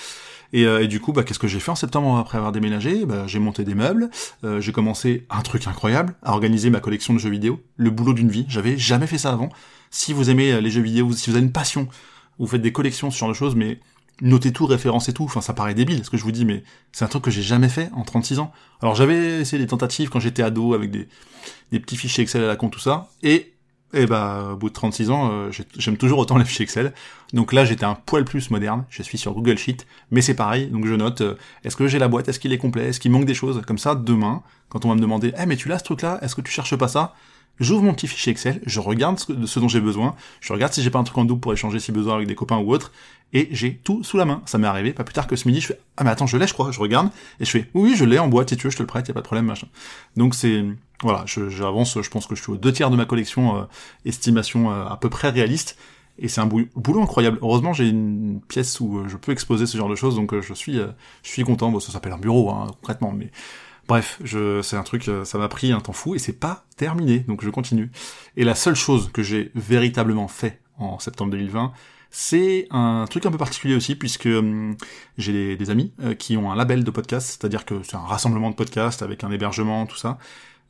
Et, 0.54 0.66
euh, 0.66 0.84
et, 0.84 0.88
du 0.88 1.02
coup, 1.02 1.12
bah, 1.12 1.24
qu'est-ce 1.24 1.40
que 1.40 1.48
j'ai 1.48 1.60
fait 1.60 1.72
en 1.72 1.76
septembre 1.76 2.16
après 2.18 2.38
avoir 2.38 2.52
déménagé? 2.52 3.06
Bah, 3.06 3.26
J'ai 3.28 3.40
monté 3.40 3.64
des 3.64 3.74
meubles, 3.74 4.10
euh, 4.44 4.62
j'ai 4.62 4.72
commencé 4.72 5.26
un 5.30 5.42
truc 5.42 5.68
incroyable, 5.68 6.16
à 6.22 6.32
organiser 6.32 6.70
ma 6.70 6.80
collection 6.80 7.14
de 7.14 7.20
jeux 7.20 7.32
vidéo, 7.32 7.60
le 7.76 7.90
boulot 7.90 8.14
d'une 8.14 8.30
vie. 8.30 8.46
J'avais 8.48 8.78
jamais 8.78 9.08
fait 9.08 9.18
ça 9.18 9.32
avant. 9.32 9.50
Si 9.90 10.14
vous 10.14 10.30
aimez 10.30 10.54
euh, 10.54 10.62
les 10.62 10.70
jeux 10.70 10.82
vidéo, 10.82 11.12
si 11.12 11.30
vous 11.30 11.36
avez 11.36 11.46
une 11.46 11.52
passion, 11.52 11.88
vous 12.40 12.48
faites 12.48 12.62
des 12.62 12.72
collections 12.72 13.12
sur 13.12 13.28
de 13.28 13.34
choses, 13.34 13.56
mais 13.56 13.80
notez 14.22 14.52
tout, 14.52 14.66
référencez 14.66 15.14
tout. 15.14 15.24
Enfin, 15.24 15.42
ça 15.42 15.54
paraît 15.54 15.74
débile, 15.74 16.04
ce 16.04 16.10
que 16.10 16.18
je 16.18 16.24
vous 16.24 16.32
dis, 16.32 16.46
mais 16.46 16.64
c'est 16.92 17.06
un 17.06 17.08
truc 17.08 17.24
que 17.24 17.32
j'ai 17.32 17.42
jamais 17.42 17.70
fait 17.70 17.90
en 17.94 18.04
36 18.04 18.40
ans. 18.40 18.52
Alors, 18.82 18.96
j'avais 18.96 19.42
essayé 19.42 19.62
des 19.62 19.68
tentatives 19.68 20.10
quand 20.10 20.20
j'étais 20.20 20.44
ado 20.44 20.74
avec 20.74 20.92
des, 20.92 21.08
petits 21.80 21.98
fichiers 21.98 22.24
Excel 22.24 22.44
à 22.44 22.48
la 22.48 22.56
con, 22.56 22.70
tout 22.70 22.80
ça, 22.80 23.10
et 23.22 23.50
et 23.96 24.08
bah, 24.08 24.50
au 24.54 24.56
bout 24.56 24.70
de 24.70 24.74
36 24.74 25.12
ans, 25.12 25.30
euh, 25.32 25.52
j'aime 25.78 25.98
toujours 25.98 26.18
autant 26.18 26.38
les 26.38 26.46
fichiers 26.46 26.64
Excel. 26.64 26.94
Donc 27.32 27.54
là, 27.54 27.64
j'étais 27.64 27.86
un 27.86 27.94
poil 27.94 28.26
plus 28.26 28.50
moderne. 28.50 28.86
Je 28.90 29.04
suis 29.04 29.20
sur 29.20 29.34
Google 29.34 29.56
Sheet, 29.56 29.86
mais 30.10 30.22
c'est 30.22 30.34
pareil. 30.34 30.66
Donc 30.66 30.88
je 30.88 30.96
note, 30.96 31.22
euh, 31.22 31.36
est-ce 31.64 31.76
que 31.76 31.88
j'ai 31.88 32.00
la 32.00 32.08
boîte, 32.08 32.28
est-ce 32.28 32.40
qu'il 32.40 32.52
est 32.54 32.58
complet, 32.58 32.88
est-ce 32.88 33.00
qu'il 33.00 33.12
manque 33.12 33.26
des 33.26 33.36
choses? 33.36 33.62
Comme 33.68 33.78
ça, 33.78 33.94
demain, 33.94 34.42
quand 34.70 34.84
on 34.86 34.90
va 34.90 34.96
me 34.96 35.00
demander, 35.00 35.32
eh 35.38 35.46
mais 35.46 35.58
tu 35.58 35.70
l'as 35.70 35.78
ce 35.78 35.84
truc-là, 35.84 36.18
est-ce 36.24 36.34
que 36.34 36.42
tu 36.42 36.52
cherches 36.52 36.76
pas 36.76 36.88
ça? 36.88 37.14
J'ouvre 37.60 37.84
mon 37.84 37.94
petit 37.94 38.08
fichier 38.08 38.32
Excel, 38.32 38.62
je 38.66 38.80
regarde 38.80 39.20
ce, 39.20 39.60
dont 39.60 39.68
j'ai 39.68 39.80
besoin, 39.80 40.16
je 40.42 40.52
regarde 40.54 40.74
si 40.74 40.82
j'ai 40.82 40.90
pas 40.90 40.98
un 40.98 41.04
truc 41.04 41.18
en 41.20 41.26
double 41.26 41.40
pour 41.40 41.54
échanger 41.54 41.80
si 41.80 41.92
besoin 41.92 42.16
avec 42.16 42.28
des 42.28 42.34
copains 42.34 42.58
ou 42.58 42.74
autres, 42.74 42.92
et 43.32 43.48
j'ai 43.52 43.76
tout 43.76 44.04
sous 44.04 44.18
la 44.18 44.26
main. 44.26 44.42
Ça 44.46 44.58
m'est 44.58 44.68
arrivé, 44.68 44.92
pas 44.92 45.04
plus 45.04 45.14
tard 45.14 45.28
que 45.28 45.36
ce 45.36 45.48
midi, 45.48 45.62
je 45.62 45.68
fais, 45.68 45.80
ah 45.98 46.04
mais 46.04 46.10
attends, 46.10 46.26
je 46.26 46.36
l'ai, 46.38 46.48
je 46.48 46.54
crois, 46.54 46.72
je 46.72 46.80
regarde, 46.80 47.10
et 47.40 47.46
je 47.46 47.52
fais, 47.52 47.70
oui, 47.76 47.94
je 47.96 48.06
l'ai 48.06 48.18
en 48.18 48.28
boîte, 48.28 48.50
si 48.50 48.58
tu 48.58 48.64
veux, 48.64 48.72
je 48.72 48.78
te 48.78 48.82
le 48.82 48.88
prête, 48.88 49.08
y 49.08 49.12
a 49.12 49.14
pas 49.14 49.22
de 49.22 49.26
problème, 49.26 49.46
machin. 49.46 49.68
Donc 50.18 50.34
c'est, 50.34 50.66
voilà, 51.02 51.26
j'avance, 51.28 52.02
je, 52.02 52.10
pense 52.10 52.26
que 52.26 52.36
je 52.36 52.42
suis 52.42 52.52
aux 52.52 52.58
deux 52.58 52.74
tiers 52.74 52.90
de 52.90 52.96
ma 52.96 53.06
collection, 53.06 53.58
euh, 53.58 53.64
estimation 54.06 54.72
euh, 54.72 54.86
à 54.86 54.98
peu 54.98 55.10
près 55.10 55.30
réaliste, 55.30 55.78
et 56.18 56.28
c'est 56.28 56.42
un 56.42 56.48
boulot 56.48 57.02
incroyable. 57.02 57.38
Heureusement, 57.42 57.74
j'ai 57.74 57.88
une 57.88 58.40
pièce 58.48 58.80
où 58.80 58.98
euh, 58.98 59.08
je 59.08 59.18
peux 59.18 59.32
exposer 59.32 59.68
ce 59.68 59.78
genre 59.78 59.90
de 59.90 59.96
choses, 59.96 60.16
donc 60.16 60.40
je 60.40 60.54
suis, 60.54 60.76
je 60.76 61.30
suis 61.30 61.44
content. 61.44 61.72
Bon, 61.72 61.80
ça 61.80 61.92
s'appelle 61.92 62.14
un 62.14 62.20
bureau, 62.20 62.52
hein, 62.52 62.68
concrètement, 62.82 63.12
mais 63.12 63.32
bref, 63.88 64.20
je, 64.24 64.62
c'est 64.62 64.78
un 64.78 64.84
truc, 64.84 65.10
ça 65.24 65.38
m'a 65.38 65.48
pris 65.48 65.72
un 65.72 65.80
temps 65.80 65.94
fou 65.94 66.16
et 66.16 66.20
c'est 66.20 66.40
pas 66.40 66.66
terminé, 66.78 67.20
donc 67.20 67.44
je 67.44 67.50
continue. 67.50 67.92
Et 68.38 68.44
la 68.44 68.56
seule 68.56 68.76
chose 68.76 69.12
que 69.12 69.24
j'ai 69.24 69.52
véritablement 69.56 70.28
fait 70.28 70.62
en 70.78 71.00
septembre 71.00 71.32
2020, 71.32 71.72
c'est 72.10 72.68
un 72.70 73.06
truc 73.10 73.26
un 73.26 73.32
peu 73.32 73.38
particulier 73.38 73.76
aussi, 73.76 73.96
puisque 73.96 74.28
hum, 74.28 74.76
j'ai 75.18 75.56
des, 75.56 75.70
amis 75.70 75.94
qui 76.20 76.38
ont 76.38 76.52
un 76.52 76.56
label 76.56 76.84
de 76.84 76.92
podcast, 76.92 77.28
c'est-à-dire 77.28 77.66
que 77.66 77.82
c'est 77.84 77.96
un 77.96 78.06
rassemblement 78.06 78.50
de 78.50 78.56
podcasts 78.56 79.02
avec 79.02 79.24
un 79.24 79.32
hébergement, 79.32 79.86
tout 79.86 79.98
ça. 79.98 80.18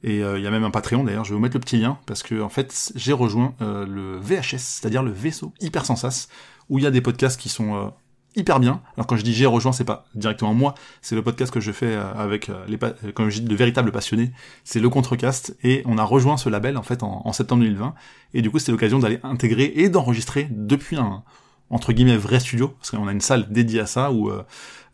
Et 0.04 0.18
il 0.20 0.42
y 0.42 0.48
a 0.48 0.52
même 0.52 0.66
un 0.66 0.72
Patreon 0.72 1.06
d'ailleurs, 1.06 1.24
je 1.24 1.30
vais 1.30 1.36
vous 1.36 1.42
mettre 1.42 1.56
le 1.56 1.62
petit 1.62 1.78
lien, 1.78 1.98
parce 2.06 2.24
que 2.24 2.42
en 2.42 2.50
fait 2.50 2.92
j'ai 2.96 3.14
rejoint 3.14 3.56
le 3.62 4.18
VHS, 4.20 4.58
c'est-à-dire 4.58 5.02
le 5.02 5.12
vaisseau 5.12 5.54
hyper 5.62 5.86
sensas, 5.86 6.28
où 6.70 6.78
il 6.78 6.84
y 6.84 6.88
a 6.88 6.92
des 6.92 7.00
podcasts 7.00 7.40
qui 7.40 7.48
sont 7.48 7.94
hyper 8.36 8.60
bien. 8.60 8.82
Alors 8.96 9.08
quand 9.08 9.16
je 9.16 9.24
dis 9.24 9.34
j'ai 9.34 9.46
rejoint, 9.46 9.72
c'est 9.72 9.84
pas 9.84 10.06
directement 10.16 10.54
moi, 10.54 10.76
c'est 11.02 11.16
le 11.16 11.22
podcast 11.22 11.52
que 11.54 11.60
je 11.60 11.72
fais 11.72 11.94
euh, 11.94 12.14
avec 12.16 12.50
euh, 12.50 12.66
les, 12.68 12.78
comme 13.14 13.30
je 13.30 13.40
dis, 13.40 13.48
de 13.48 13.56
véritables 13.56 13.92
passionnés. 13.92 14.32
C'est 14.64 14.80
le 14.80 14.90
Contrecast 14.90 15.56
et 15.64 15.84
on 15.86 15.98
a 15.98 16.04
rejoint 16.04 16.38
ce 16.38 16.50
label 16.50 16.78
en 16.78 16.84
fait 16.84 17.04
en, 17.04 17.32
septembre 17.34 17.64
2020. 17.64 17.94
Et 18.34 18.42
du 18.42 18.50
coup, 18.50 18.60
c'était 18.60 18.72
l'occasion 18.72 19.00
d'aller 19.00 19.20
intégrer 19.24 19.72
et 19.76 19.90
d'enregistrer 19.90 20.48
depuis 20.52 20.98
un 20.98 21.24
entre 21.70 21.92
guillemets 21.92 22.18
vrai 22.18 22.40
studio, 22.40 22.68
parce 22.68 22.92
qu'on 22.92 23.08
a 23.08 23.12
une 23.12 23.22
salle 23.22 23.52
dédiée 23.52 23.80
à 23.80 23.88
ça 23.88 24.12
où 24.12 24.30
euh, 24.30 24.44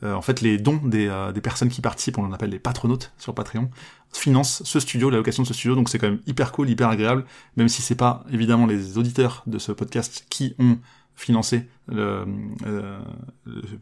en 0.02 0.22
fait 0.22 0.40
les 0.40 0.58
dons 0.58 0.80
des, 0.82 1.12
des 1.34 1.42
personnes 1.42 1.68
qui 1.68 1.82
participent, 1.82 2.18
on 2.18 2.24
en 2.24 2.32
appelle 2.32 2.52
les 2.52 2.60
patronautes 2.60 3.12
sur 3.18 3.34
Patreon, 3.34 3.70
financent 4.14 4.62
ce 4.64 4.80
studio, 4.80 5.10
la 5.10 5.18
location 5.18 5.44
de 5.44 5.48
ce 5.48 5.54
studio. 5.54 5.76
Donc 5.76 5.90
c'est 5.90 6.00
quand 6.00 6.08
même 6.08 6.22
hyper 6.26 6.54
cool, 6.54 6.70
hyper 6.70 6.88
agréable, 6.88 7.26
même 7.58 7.68
si 7.68 7.82
c'est 7.82 7.96
pas 7.96 8.24
évidemment 8.32 8.66
les 8.66 8.98
auditeurs 8.98 9.44
de 9.46 9.60
ce 9.60 9.74
podcast 9.74 10.26
qui 10.30 10.56
ont 10.58 10.78
financer 11.20 11.68
euh, 11.92 12.26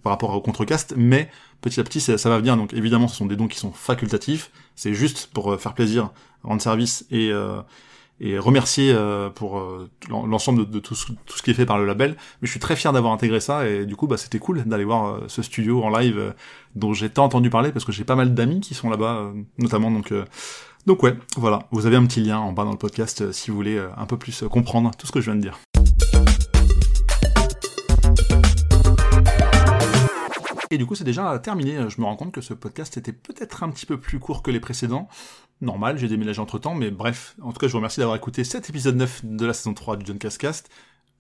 par 0.02 0.12
rapport 0.12 0.34
au 0.34 0.42
contrecast, 0.42 0.96
mais 0.98 1.30
petit 1.62 1.80
à 1.80 1.84
petit 1.84 2.02
ça, 2.02 2.30
va 2.30 2.40
venir. 2.40 2.58
Donc 2.58 2.74
évidemment, 2.74 3.08
ce 3.08 3.16
sont 3.16 3.28
des 3.28 3.36
dons 3.36 3.48
qui 3.48 3.60
sont 3.60 3.72
facultatifs. 3.72 4.52
C'est 4.76 4.94
juste 4.94 5.30
pour 5.34 5.54
euh, 5.54 5.58
faire 5.58 5.74
plaisir, 5.74 6.10
rendre 6.44 6.62
service 6.62 7.06
et 7.12 7.32
euh, 7.32 7.62
et 8.20 8.40
remercier 8.40 8.92
euh, 8.92 9.30
pour 9.30 9.60
euh, 9.60 9.88
l'ensemble 10.10 10.68
de, 10.68 10.80
tout, 10.80 10.96
ce, 10.96 11.12
tout, 11.28 11.38
ce, 11.38 11.44
qui 11.44 11.52
est 11.52 11.54
fait 11.54 11.68
par 11.68 11.78
le 11.78 11.86
label. 11.86 12.16
Mais 12.42 12.48
je 12.48 12.50
suis 12.50 12.60
très 12.60 12.76
fier 12.76 12.92
d'avoir 12.92 13.14
intégré 13.14 13.40
ça 13.40 13.68
et 13.68 13.86
du 13.86 13.96
coup, 13.96 14.08
bah, 14.08 14.18
c'était 14.18 14.40
cool 14.40 14.64
d'aller 14.64 14.86
voir 14.86 15.20
ce 15.28 15.44
studio 15.44 15.84
en 15.84 15.96
live 15.96 16.34
dont 16.74 16.94
j'ai 16.94 17.12
tant 17.12 17.26
entendu 17.26 17.52
parler 17.52 17.72
parce 17.72 17.86
que 17.86 17.92
j'ai 17.92 18.04
pas 18.04 18.16
mal 18.16 18.34
d'amis 18.34 18.62
qui 18.62 18.74
sont 18.74 18.90
là-bas, 18.90 19.32
notamment. 19.60 19.92
Donc 19.92 20.12
donc 20.88 21.04
ouais, 21.04 21.16
voilà. 21.36 21.68
Vous 21.70 21.86
avez 21.86 21.98
un 21.98 22.08
petit 22.08 22.22
lien 22.22 22.40
en 22.40 22.54
bas 22.54 22.64
dans 22.64 22.72
le 22.72 22.78
podcast 22.78 23.32
si 23.32 23.52
vous 23.52 23.58
voulez 23.58 23.80
un 23.96 24.06
peu 24.08 24.18
plus 24.18 24.44
comprendre 24.50 24.90
tout 24.98 25.06
ce 25.06 25.12
que 25.12 25.22
je 25.22 25.26
viens 25.26 25.36
de 25.36 25.42
dire. 25.42 25.60
Et 30.70 30.78
du 30.78 30.86
coup, 30.86 30.96
c'est 30.96 31.04
déjà 31.04 31.38
terminé. 31.40 31.90
Je 31.90 32.02
me 32.02 32.06
rends 32.06 32.18
compte 32.18 32.34
que 32.34 32.42
ce 32.42 32.54
podcast 32.54 32.98
était 32.98 33.14
peut-être 33.14 33.64
un 33.64 33.70
petit 33.70 33.86
peu 33.86 34.00
plus 34.00 34.20
court 34.20 34.44
que 34.44 34.52
les 34.52 34.60
précédents. 34.60 35.08
Normal, 35.62 35.98
j'ai 35.98 36.08
déménagé 36.08 36.42
entre 36.42 36.60
temps, 36.60 36.76
mais 36.76 36.92
bref. 36.92 37.36
En 37.42 37.52
tout 37.52 37.60
cas, 37.60 37.68
je 37.68 37.72
vous 37.72 37.78
remercie 37.78 38.00
d'avoir 38.00 38.18
écouté 38.18 38.44
cet 38.44 38.70
épisode 38.70 38.98
9 38.98 39.22
de 39.24 39.46
la 39.46 39.54
saison 39.54 39.74
3 39.74 39.98
du 39.98 40.06
John 40.06 40.18
Cast. 40.20 40.70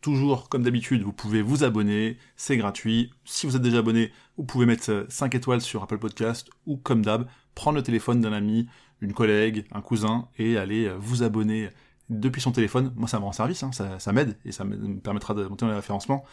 Toujours, 0.02 0.50
comme 0.50 0.64
d'habitude, 0.64 1.02
vous 1.02 1.14
pouvez 1.14 1.42
vous 1.42 1.64
abonner, 1.64 2.18
c'est 2.36 2.58
gratuit. 2.58 3.12
Si 3.26 3.48
vous 3.48 3.56
êtes 3.56 3.62
déjà 3.62 3.80
abonné, 3.80 4.12
vous 4.38 4.44
pouvez 4.44 4.66
mettre 4.66 5.06
5 5.10 5.34
étoiles 5.34 5.62
sur 5.62 5.82
Apple 5.82 5.98
Podcast 5.98 6.50
ou, 6.66 6.78
comme 6.78 7.04
d'hab, 7.04 7.28
prendre 7.56 7.78
le 7.78 7.84
téléphone 7.84 8.22
d'un 8.22 8.34
ami, 8.34 8.68
une 9.02 9.14
collègue, 9.14 9.66
un 9.72 9.82
cousin 9.82 10.28
et 10.38 10.58
aller 10.58 10.92
vous 11.00 11.24
abonner 11.24 11.70
depuis 12.10 12.42
son 12.42 12.52
téléphone. 12.52 12.94
Moi, 12.96 13.08
ça 13.08 13.20
me 13.20 13.26
rend 13.26 13.32
service, 13.32 13.64
hein. 13.64 13.72
ça, 13.72 13.98
ça 13.98 14.12
m'aide 14.12 14.38
et 14.46 14.52
ça 14.52 14.66
me 14.66 15.00
permettra 15.00 15.34
de 15.34 15.46
monter 15.46 15.66
dans 15.66 15.72
les 15.72 15.78
référencements. 15.78 16.26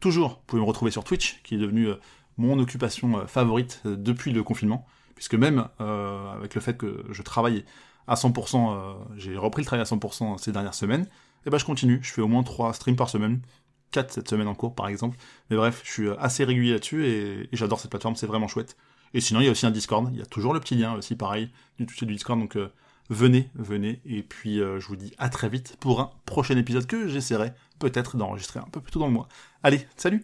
Toujours, 0.00 0.30
vous 0.30 0.44
pouvez 0.46 0.62
me 0.62 0.66
retrouver 0.66 0.92
sur 0.92 1.02
Twitch, 1.02 1.42
qui 1.42 1.56
est 1.56 1.58
devenu 1.58 1.88
euh, 1.88 1.96
mon 2.38 2.58
occupation 2.58 3.18
euh, 3.18 3.26
favorite 3.26 3.82
euh, 3.84 3.96
depuis 3.96 4.32
le 4.32 4.42
confinement, 4.42 4.86
puisque 5.14 5.34
même 5.34 5.68
euh, 5.80 6.32
avec 6.32 6.54
le 6.54 6.60
fait 6.60 6.76
que 6.76 7.04
je 7.10 7.22
travaille 7.22 7.64
à 8.06 8.14
100%, 8.14 8.96
j'ai 9.16 9.36
repris 9.36 9.60
le 9.60 9.66
travail 9.66 9.82
à 9.82 9.84
100% 9.84 10.38
ces 10.38 10.50
dernières 10.50 10.72
semaines, 10.72 11.02
et 11.02 11.48
eh 11.48 11.50
ben 11.50 11.58
je 11.58 11.66
continue, 11.66 11.98
je 12.02 12.10
fais 12.10 12.22
au 12.22 12.28
moins 12.28 12.42
3 12.42 12.72
streams 12.72 12.96
par 12.96 13.10
semaine, 13.10 13.42
4 13.90 14.10
cette 14.10 14.30
semaine 14.30 14.48
en 14.48 14.54
cours 14.54 14.74
par 14.74 14.88
exemple, 14.88 15.18
mais 15.50 15.56
bref, 15.56 15.82
je 15.84 15.90
suis 15.90 16.08
assez 16.18 16.42
régulier 16.44 16.72
là-dessus 16.72 17.04
et, 17.06 17.50
j'adore 17.52 17.80
cette 17.80 17.90
plateforme, 17.90 18.16
c'est 18.16 18.26
vraiment 18.26 18.48
chouette. 18.48 18.78
Et 19.12 19.20
sinon, 19.20 19.40
il 19.40 19.44
y 19.44 19.48
a 19.48 19.50
aussi 19.50 19.66
un 19.66 19.70
Discord, 19.70 20.08
il 20.10 20.18
y 20.18 20.22
a 20.22 20.26
toujours 20.26 20.54
le 20.54 20.60
petit 20.60 20.74
lien 20.74 20.94
aussi, 20.94 21.16
pareil, 21.16 21.50
du 21.78 21.84
du 21.84 22.06
Discord, 22.06 22.40
donc 22.40 22.56
venez, 23.10 23.50
venez, 23.54 24.00
et 24.04 24.22
puis 24.22 24.58
je 24.58 24.86
vous 24.86 24.96
dis 24.96 25.12
à 25.18 25.28
très 25.28 25.48
vite 25.48 25.76
pour 25.80 26.00
un 26.00 26.10
prochain 26.26 26.56
épisode 26.56 26.86
que 26.86 27.08
j'essaierai 27.08 27.52
peut-être 27.78 28.16
d'enregistrer 28.16 28.60
un 28.60 28.68
peu 28.70 28.80
plus 28.80 28.92
tôt 28.92 29.00
dans 29.00 29.06
le 29.06 29.12
mois. 29.12 29.28
Allez, 29.62 29.86
salut 29.96 30.22